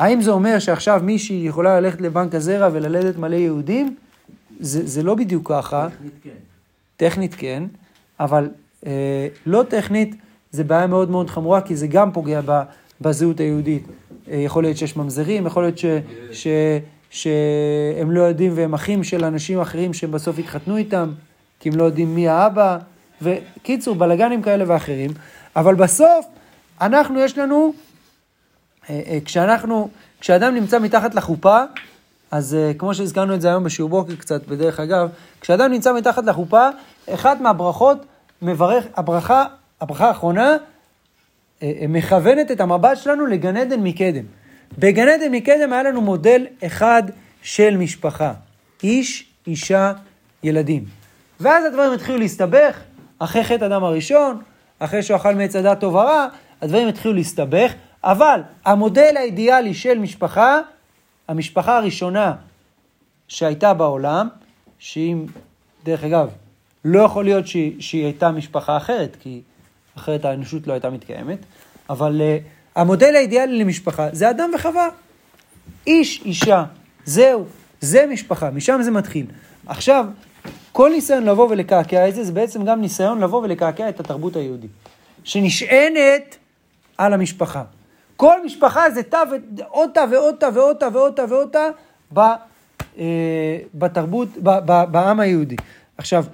[0.00, 3.96] האם זה אומר שעכשיו מישהי יכולה ללכת לבנק הזרע וללדת מלא יהודים?
[4.60, 5.88] זה, זה לא בדיוק ככה.
[5.88, 6.30] טכנית כן.
[6.96, 7.62] טכנית כן,
[8.20, 8.48] אבל
[8.86, 10.14] אה, לא טכנית,
[10.50, 12.62] זה בעיה מאוד מאוד חמורה, כי זה גם פוגע ב,
[13.00, 13.82] בזהות היהודית.
[14.30, 15.84] אה, יכול להיות שיש ממזרים, יכול להיות ש,
[16.32, 16.46] ש,
[17.10, 21.12] שהם לא יודעים והם אחים של אנשים אחרים שבסוף התחתנו איתם,
[21.60, 22.78] כי הם לא יודעים מי האבא,
[23.22, 25.10] וקיצור, בלאגנים כאלה ואחרים.
[25.56, 26.26] אבל בסוף,
[26.80, 27.72] אנחנו, יש לנו,
[29.24, 29.88] כשאנחנו,
[30.20, 31.58] כשאדם נמצא מתחת לחופה,
[32.30, 35.08] אז אה, כמו שהזכרנו את זה היום בשיעור בוקר קצת, בדרך אגב,
[35.40, 36.68] כשאדם נמצא מתחת לחופה,
[37.10, 38.06] אחת מהברכות
[38.42, 39.44] מברך, הברכה,
[39.80, 40.56] הברכה האחרונה,
[41.88, 44.24] מכוונת את המבט שלנו לגן עדן מקדם.
[44.78, 47.02] בגן עדן מקדם היה לנו מודל אחד
[47.42, 48.32] של משפחה.
[48.82, 49.92] איש, אישה,
[50.42, 50.84] ילדים.
[51.40, 52.80] ואז הדברים התחילו להסתבך,
[53.18, 54.40] אחרי חטא אדם הראשון,
[54.78, 56.26] אחרי שהוא אכל מעץ הדת טוב ורע,
[56.62, 57.72] הדברים התחילו להסתבך,
[58.04, 60.58] אבל המודל האידיאלי של משפחה,
[61.28, 62.34] המשפחה הראשונה
[63.28, 64.28] שהייתה בעולם,
[64.78, 65.26] שאם,
[65.84, 66.30] דרך אגב,
[66.84, 69.40] לא יכול להיות שהיא, שהיא הייתה משפחה אחרת, כי
[69.96, 71.38] אחרת האנושות לא הייתה מתקיימת,
[71.90, 74.88] אבל uh, המודל האידיאלי למשפחה זה אדם וחווה.
[75.86, 76.64] איש, אישה,
[77.04, 77.44] זהו,
[77.80, 79.26] זה משפחה, משם זה מתחיל.
[79.66, 80.06] עכשיו,
[80.72, 84.70] כל ניסיון לבוא ולקעקע את זה, זה בעצם גם ניסיון לבוא ולקעקע את התרבות היהודית,
[85.24, 86.36] שנשענת
[86.98, 87.62] על המשפחה.
[88.20, 89.24] כל משפחה זה תא
[89.56, 91.68] ועוד תא ועוד תא ועוד תא ועוד תא ועוד תא
[93.74, 95.56] בתרבות, ב, ב, בעם היהודי.
[95.98, 96.24] עכשיו,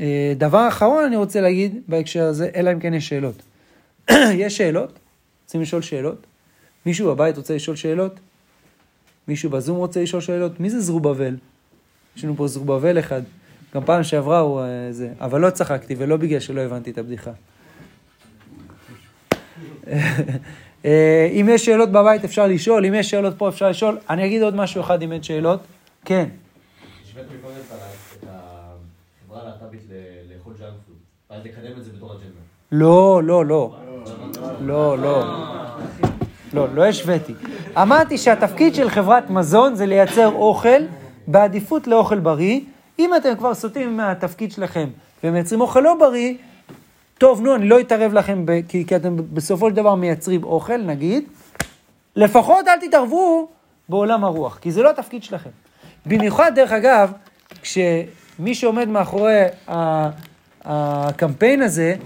[0.00, 3.42] אה, דבר אחרון אני רוצה להגיד בהקשר הזה, אלא אם כן יש שאלות.
[4.42, 4.98] יש שאלות?
[5.44, 6.26] רוצים לשאול שאלות?
[6.86, 8.20] מישהו בבית רוצה לשאול שאלות?
[9.28, 10.60] מישהו בזום רוצה לשאול שאלות?
[10.60, 11.36] מי זה זרובבל?
[12.16, 13.22] יש לנו פה זרובבל אחד.
[13.74, 17.32] גם פעם שעברה הוא אה, זה, אבל לא צחקתי ולא בגלל שלא הבנתי את הבדיחה.
[20.84, 23.98] אה, אם יש שאלות בבית אפשר לשאול, אם יש שאלות פה אפשר לשאול.
[24.10, 25.60] אני אגיד עוד משהו אחד אם אין שאלות.
[26.04, 26.28] כן.
[27.04, 29.80] השווית מקודם את החברה הלהט"בית
[30.32, 30.96] לאכול ג'אנק פוד,
[31.30, 32.40] ואז לקדם את זה בתור אג'נדה.
[32.72, 33.74] לא, לא, לא.
[34.60, 35.24] לא, לא.
[36.52, 37.34] לא, לא השוויתי.
[37.82, 40.82] אמרתי שהתפקיד של חברת מזון זה לייצר אוכל
[41.26, 42.60] בעדיפות לאוכל בריא.
[42.98, 44.88] אם אתם כבר סוטים מהתפקיד שלכם
[45.24, 46.34] ומייצרים אוכל לא בריא,
[47.24, 50.76] טוב, נו, אני לא אתערב לכם, ב- כי, כי אתם בסופו של דבר מייצרים אוכל,
[50.76, 51.24] נגיד,
[52.16, 53.48] לפחות אל תתערבו
[53.88, 55.50] בעולם הרוח, כי זה לא התפקיד שלכם.
[56.06, 57.12] במיוחד, דרך אגב,
[57.62, 59.42] כשמי שעומד מאחורי
[60.64, 61.96] הקמפיין הזה,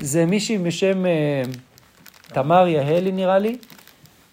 [0.00, 1.42] זה מישהי בשם אה,
[2.28, 3.56] תמר יהלי, נראה לי,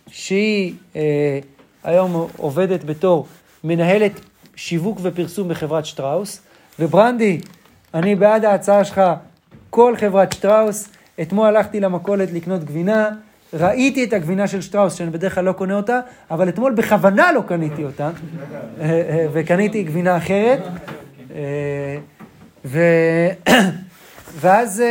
[0.08, 1.40] שהיא אה,
[1.84, 3.28] היום עובדת בתור
[3.64, 4.12] מנהלת
[4.56, 6.42] שיווק ופרסום בחברת שטראוס,
[6.80, 7.40] וברנדי,
[7.94, 9.02] אני בעד ההצעה שלך,
[9.72, 10.90] כל חברת שטראוס,
[11.22, 13.10] אתמול הלכתי למכולת לקנות גבינה,
[13.54, 16.00] ראיתי את הגבינה של שטראוס, שאני בדרך כלל לא קונה אותה,
[16.32, 18.10] אבל אתמול בכוונה לא קניתי אותה,
[18.80, 20.60] אה, אה, וקניתי גבינה אחרת.
[21.36, 21.98] אה,
[22.66, 22.80] ו...
[24.42, 24.84] ואז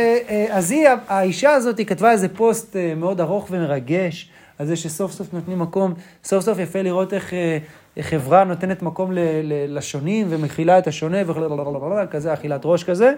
[0.49, 4.29] אז היא, האישה הזאת, היא כתבה איזה פוסט מאוד ארוך ומרגש,
[4.59, 7.33] על זה שסוף סוף נותנים מקום, סוף סוף יפה לראות איך
[7.99, 9.11] חברה נותנת מקום
[9.67, 13.13] לשונים ומכילה את השונה וכזה אכילת ראש כזה.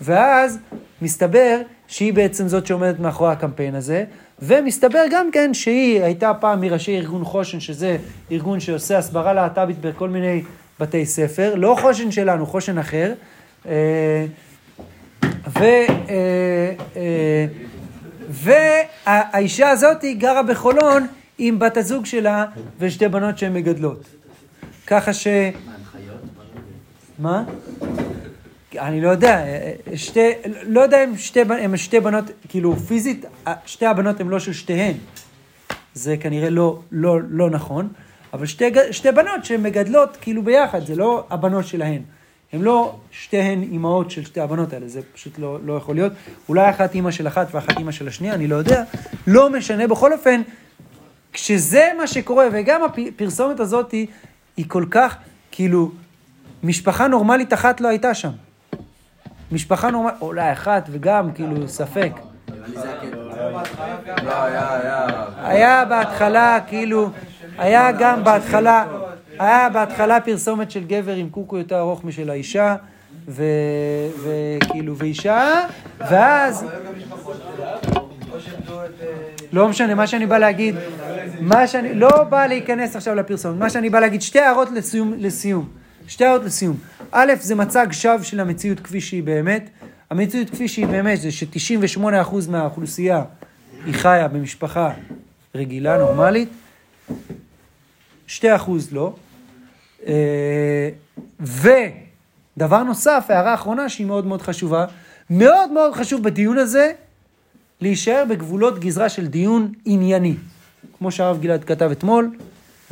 [0.00, 0.58] ואז
[1.02, 4.04] מסתבר שהיא בעצם זאת שעומדת מאחורי הקמפיין הזה,
[4.42, 7.96] ומסתבר גם כן שהיא הייתה פעם מראשי ארגון חושן, שזה
[8.32, 10.42] ארגון שעושה הסברה להט"בית בכל מיני
[10.80, 13.12] בתי ספר, לא חושן שלנו, חושן אחר.
[13.66, 14.26] אה,
[15.58, 15.62] ו...
[15.62, 17.46] אה, אה,
[18.28, 21.06] והאישה הזאת גרה בחולון
[21.38, 22.44] עם בת הזוג שלה
[22.78, 24.04] ושתי בנות שהן מגדלות.
[24.86, 25.26] ככה ש...
[27.18, 27.44] מה?
[28.78, 29.44] אני לא יודע,
[29.94, 30.30] שתי,
[30.62, 33.24] לא יודע אם שתי, הם שתי בנות, כאילו פיזית,
[33.66, 34.94] שתי הבנות הן לא של שתיהן.
[35.94, 37.88] זה כנראה לא, לא, לא נכון,
[38.32, 42.02] אבל שתי, שתי בנות שהן מגדלות כאילו ביחד, זה לא הבנות שלהן.
[42.52, 46.12] הן לא שתיהן אימהות של שתי הבנות האלה, זה פשוט לא, לא יכול להיות.
[46.48, 48.82] אולי אחת אימא של אחת ואחת אימא של השנייה, אני לא יודע.
[49.26, 50.42] לא משנה, בכל אופן,
[51.32, 54.06] כשזה מה שקורה, וגם הפרסומת הזאת היא,
[54.56, 55.16] היא כל כך,
[55.50, 55.90] כאילו,
[56.62, 58.30] משפחה נורמלית אחת לא הייתה שם.
[59.52, 62.12] משפחה נורמלית, אולי אחת וגם, כאילו, ספק.
[65.42, 67.10] היה בהתחלה, כאילו,
[67.58, 68.84] היה גם בהתחלה,
[69.38, 72.76] היה בהתחלה פרסומת של גבר עם קוקו יותר ארוך משל האישה,
[73.28, 75.60] וכאילו, ואישה,
[75.98, 76.66] ואז...
[79.52, 80.74] לא משנה, מה שאני בא להגיד,
[81.40, 85.83] מה שאני, לא בא להיכנס עכשיו לפרסומת, מה שאני בא להגיד, שתי הערות לסיום, לסיום.
[86.08, 86.76] שתי הערות לסיום.
[87.10, 89.70] א', זה מצג שווא של המציאות כפי שהיא באמת.
[90.10, 92.00] המציאות כפי שהיא באמת זה ש-98%
[92.48, 93.24] מהאוכלוסייה
[93.86, 94.90] היא חיה במשפחה
[95.54, 96.48] רגילה, נורמלית,
[98.28, 98.42] 2%
[98.92, 99.14] לא.
[100.06, 100.88] אה,
[101.40, 104.86] ודבר נוסף, הערה אחרונה שהיא מאוד מאוד חשובה,
[105.30, 106.92] מאוד מאוד חשוב בדיון הזה
[107.80, 110.34] להישאר בגבולות גזרה של דיון ענייני.
[110.98, 112.30] כמו שהרב גלעד כתב אתמול,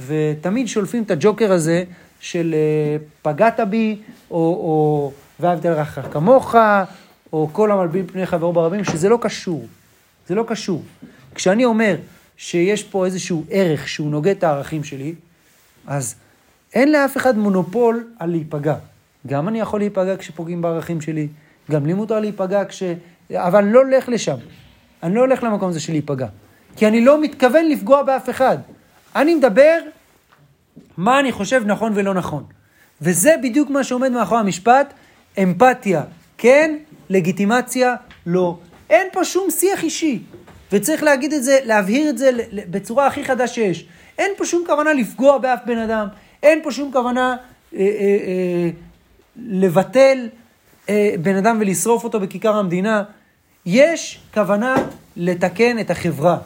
[0.06, 1.84] ותמיד שולפים את הג'וקר הזה
[2.22, 3.96] של אה, פגעת בי,
[4.30, 6.54] או, או ואהבת לרעך כמוך,
[7.32, 9.66] או כל המלבין פני חברו ברבים, שזה לא קשור.
[10.28, 10.82] זה לא קשור.
[11.34, 11.96] כשאני אומר
[12.36, 15.14] שיש פה איזשהו ערך שהוא נוגד את הערכים שלי,
[15.86, 16.14] אז
[16.74, 18.74] אין לאף אחד מונופול על להיפגע.
[19.26, 21.28] גם אני יכול להיפגע כשפוגעים בערכים שלי,
[21.70, 22.82] גם לי מותר להיפגע כש...
[23.34, 24.36] אבל אני לא הולך לשם.
[25.02, 26.26] אני לא הולך למקום הזה של להיפגע.
[26.76, 28.58] כי אני לא מתכוון לפגוע באף אחד.
[29.16, 29.78] אני מדבר
[30.96, 32.44] מה אני חושב נכון ולא נכון.
[33.00, 34.92] וזה בדיוק מה שעומד מאחורי המשפט,
[35.42, 36.02] אמפתיה,
[36.38, 36.76] כן,
[37.10, 37.94] לגיטימציה,
[38.26, 38.58] לא.
[38.90, 40.18] אין פה שום שיח אישי,
[40.72, 43.86] וצריך להגיד את זה, להבהיר את זה בצורה הכי חדה שיש.
[44.18, 46.06] אין פה שום כוונה לפגוע באף בן אדם,
[46.42, 47.36] אין פה שום כוונה
[47.74, 47.84] אה, אה,
[48.26, 48.70] אה,
[49.36, 50.28] לבטל
[50.88, 53.02] אה, בן אדם ולשרוף אותו בכיכר המדינה.
[53.66, 54.74] יש כוונה
[55.16, 56.38] לתקן את החברה,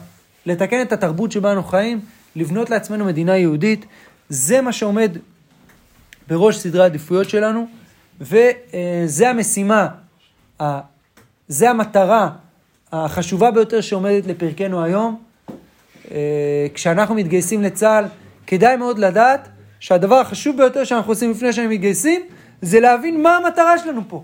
[0.45, 1.99] לתקן את התרבות שבה אנו חיים,
[2.35, 3.85] לבנות לעצמנו מדינה יהודית.
[4.29, 5.17] זה מה שעומד
[6.27, 7.67] בראש סדרי העדיפויות שלנו,
[8.21, 9.87] וזה המשימה,
[11.47, 12.29] זה המטרה
[12.91, 15.23] החשובה ביותר שעומדת לפרקנו היום.
[16.11, 18.05] אה, כשאנחנו מתגייסים לצה"ל,
[18.47, 19.47] כדאי מאוד לדעת
[19.79, 22.21] שהדבר החשוב ביותר שאנחנו עושים לפני שהם מתגייסים,
[22.61, 24.23] זה להבין מה המטרה שלנו פה.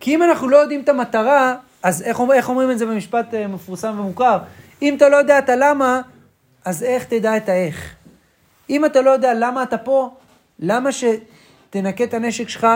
[0.00, 3.46] כי אם אנחנו לא יודעים את המטרה, אז איך, איך אומרים את זה במשפט אה,
[3.46, 4.38] מפורסם ומוכר?
[4.82, 6.00] אם אתה לא יודע את הלמה,
[6.64, 7.94] אז איך תדע את האיך?
[8.70, 10.10] אם אתה לא יודע למה אתה פה,
[10.58, 12.66] למה שתנקה את הנשק שלך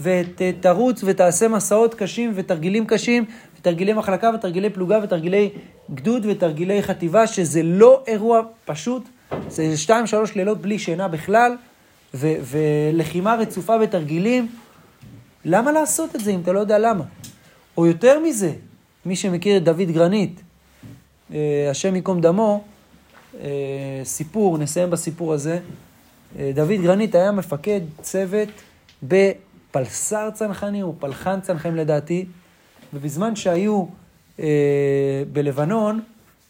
[0.00, 3.24] ותרוץ ותעשה מסעות קשים ותרגילים קשים,
[3.60, 5.50] ותרגילי מחלקה ותרגילי פלוגה ותרגילי
[5.94, 9.08] גדוד ותרגילי חטיבה, שזה לא אירוע פשוט,
[9.48, 11.56] זה שתיים שלוש לילות בלי שינה בכלל,
[12.14, 14.48] ו- ולחימה רצופה בתרגילים.
[15.44, 17.04] למה לעשות את זה אם אתה לא יודע למה?
[17.76, 18.52] או יותר מזה,
[19.06, 20.40] מי שמכיר את דוד גרנית,
[21.34, 22.64] אה, השם ייקום דמו,
[24.04, 25.58] סיפור, נסיים בסיפור הזה.
[26.38, 28.48] אה, דוד גרנית היה מפקד צוות
[29.02, 32.24] בפלס"ר צנחנים, או פלחן צנחנים לדעתי,
[32.94, 33.84] ובזמן שהיו
[34.40, 36.00] אה, בלבנון,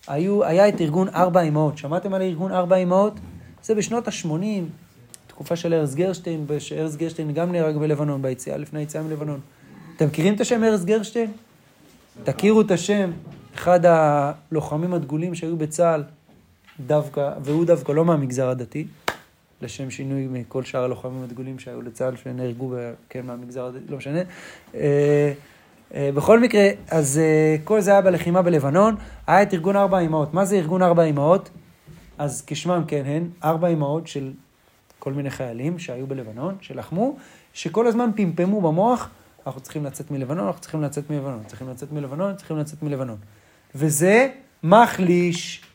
[0.08, 1.78] היו, היה את ארגון ארבע אמהות.
[1.78, 3.14] שמעתם על ארגון ארבע אמהות?
[3.62, 4.28] זה בשנות ה-80,
[5.26, 9.40] תקופה של ארז גרשטיין, שארז גרשטיין גם נהרג בלבנון, ביציאה, לפני היציאה מלבנון.
[9.96, 11.32] אתם מכירים את השם ארז גרשטיין?
[12.24, 13.10] תכירו את השם,
[13.54, 16.02] אחד הלוחמים הדגולים שהיו בצה"ל,
[16.86, 18.86] דווקא, והוא דווקא לא מהמגזר הדתי,
[19.62, 22.74] לשם שינוי מכל שאר הלוחמים הדגולים שהיו לצה"ל, שנהרגו,
[23.08, 24.20] כן, מהמגזר הדתי, לא משנה.
[24.74, 25.32] אה,
[25.94, 30.34] אה, בכל מקרה, אז אה, כל זה היה בלחימה בלבנון, היה את ארגון ארבע אמהות.
[30.34, 31.50] מה זה ארגון ארבע אמהות?
[32.18, 34.32] אז כשמם כן הן, ארבע אמהות של
[34.98, 37.16] כל מיני חיילים שהיו בלבנון, שלחמו,
[37.54, 39.10] שכל הזמן פמפמו במוח,
[39.46, 43.16] אנחנו צריכים לצאת מלבנון, אנחנו צריכים לצאת מלבנון, צריכים לצאת מלבנון, צריכים לצאת מלבנון.
[43.74, 44.28] וזה
[44.62, 45.67] מחליש.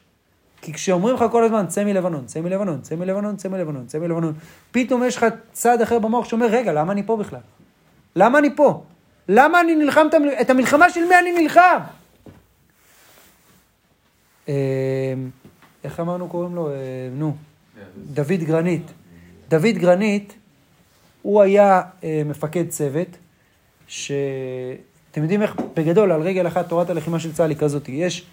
[0.64, 4.34] כי כשאומרים לך כל הזמן, צא מלבנון, צא מלבנון, צא מלבנון, צא מלבנון, צא מלבנון,
[4.72, 7.40] פתאום יש לך צד אחר במוח שאומר, רגע, למה אני פה בכלל?
[8.16, 8.84] למה אני פה?
[9.30, 11.80] למה אני נלחם את המל- את המלחמה של מי אני נלחם?
[14.50, 14.54] אה,
[15.84, 16.70] איך אמרנו קוראים לו?
[16.70, 16.74] אה,
[17.16, 17.36] נו,
[18.14, 18.92] דוד גרנית.
[19.50, 20.34] דוד גרנית,
[21.22, 23.08] הוא היה אה, מפקד צוות,
[23.88, 24.12] שאתם
[25.22, 28.26] יודעים איך, בגדול, על רגל אחת תורת הלחימה של צה"ל היא כזאת, יש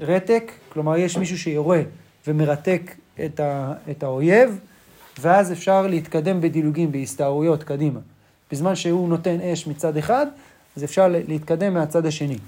[0.00, 1.82] רתק, כלומר יש מישהו שיורה
[2.26, 4.58] ומרתק את, ה, את האויב,
[5.20, 8.00] ואז אפשר להתקדם בדילוגים, בהסתערויות קדימה.
[8.52, 10.26] בזמן שהוא נותן אש מצד אחד,
[10.76, 12.38] אז אפשר להתקדם מהצד השני.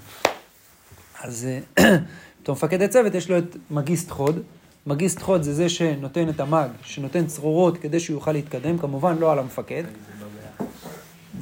[1.23, 1.47] אז
[2.41, 4.39] בתור מפקד הצוות יש לו את מגיסט חוד.
[4.87, 9.31] מגיסט חוד זה זה שנותן את המאג, שנותן צרורות כדי שהוא יוכל להתקדם, כמובן לא
[9.31, 9.83] על המפקד.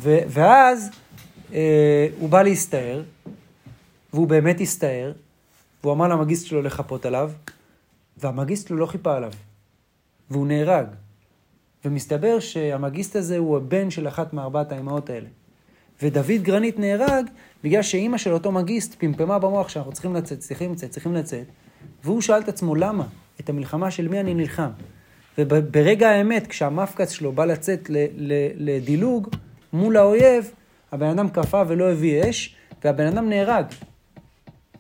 [0.02, 0.90] ואז
[1.54, 3.04] אה, הוא בא להסתער,
[4.14, 5.12] והוא באמת הסתער,
[5.86, 7.32] והוא אמר למגיסט שלו לחפות עליו,
[8.18, 9.32] והמגיסט שלו לא חיפה עליו,
[10.30, 10.86] והוא נהרג.
[11.86, 15.28] ומסתבר שהמגיסט הזה הוא הבן של אחת מארבעת האמהות האלה.
[16.02, 17.26] ודוד גרנית נהרג
[17.64, 21.46] בגלל שאימא של אותו מגיסט פמפמה במוח שאנחנו צריכים לצאת, צריכים לצאת, צריכים לצאת,
[22.04, 23.08] והוא שאל את עצמו למה?
[23.40, 24.70] את המלחמה של מי אני נלחם?
[25.38, 27.90] וברגע האמת, כשהמפקץ שלו בא לצאת
[28.56, 29.30] לדילוג
[29.74, 30.52] מול האויב,
[30.92, 33.66] הבן אדם קפא ולא הביא אש, והבן אדם נהרג.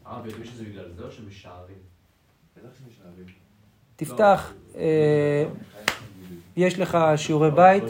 [0.07, 1.75] אה, ויודעים שזה בגלל זה או שמשערים?
[3.95, 5.45] תפתח, אה,
[6.57, 7.83] יש לך שיעורי בית.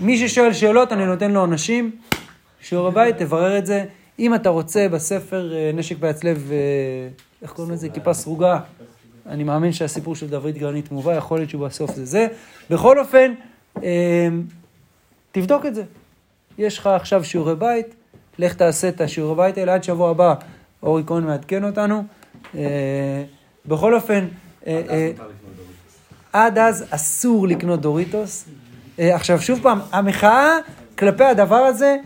[0.00, 1.96] מי ששואל שאלות, אני נותן לו עונשים.
[2.60, 3.84] שיעורי בית, תברר את זה.
[4.18, 6.50] אם אתה רוצה בספר אה, נשק בהצלב,
[7.42, 7.88] איך קוראים לזה?
[7.88, 8.60] כיפה סרוגה.
[9.26, 12.28] אני מאמין שהסיפור של דוד גרנית מובא, יכול להיות שבסוף זה זה.
[12.70, 13.34] בכל אופן,
[15.32, 15.84] תבדוק את זה.
[16.58, 17.94] יש לך עכשיו שיעורי בית,
[18.38, 20.34] לך תעשה את השיעורי בית האלה עד שבוע הבא.
[20.82, 22.04] אורי כהן מעדכן אותנו.
[22.54, 23.24] אה,
[23.66, 24.26] בכל אופן,
[24.66, 25.10] אה, אה,
[26.32, 28.48] עד אז אסור לקנות דוריטוס.
[28.98, 30.56] עכשיו, שוב פעם, המחאה
[30.98, 31.96] כלפי הדבר הזה,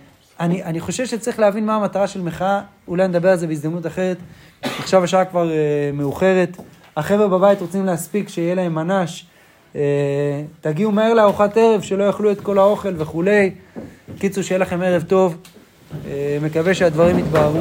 [0.40, 4.16] אני, אני חושב שצריך להבין מה המטרה של מחאה, אולי נדבר על זה בהזדמנות אחרת.
[4.62, 6.56] עכשיו השעה כבר אה, מאוחרת.
[6.96, 9.26] החבר'ה בבית רוצים להספיק שיהיה להם מנש.
[9.76, 13.50] אה, תגיעו מהר לארוחת ערב, שלא יאכלו את כל האוכל וכולי.
[14.18, 15.36] קיצור, שיהיה לכם ערב טוב.
[16.06, 17.60] אה, מקווה שהדברים יתבהרו.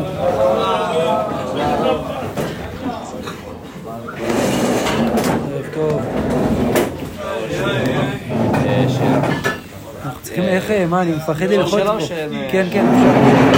[5.51, 6.01] ערב טוב.
[10.05, 11.97] אנחנו צריכים, איך, מה, אני מפחד ללחוץ פה.
[12.51, 13.53] כן, כן.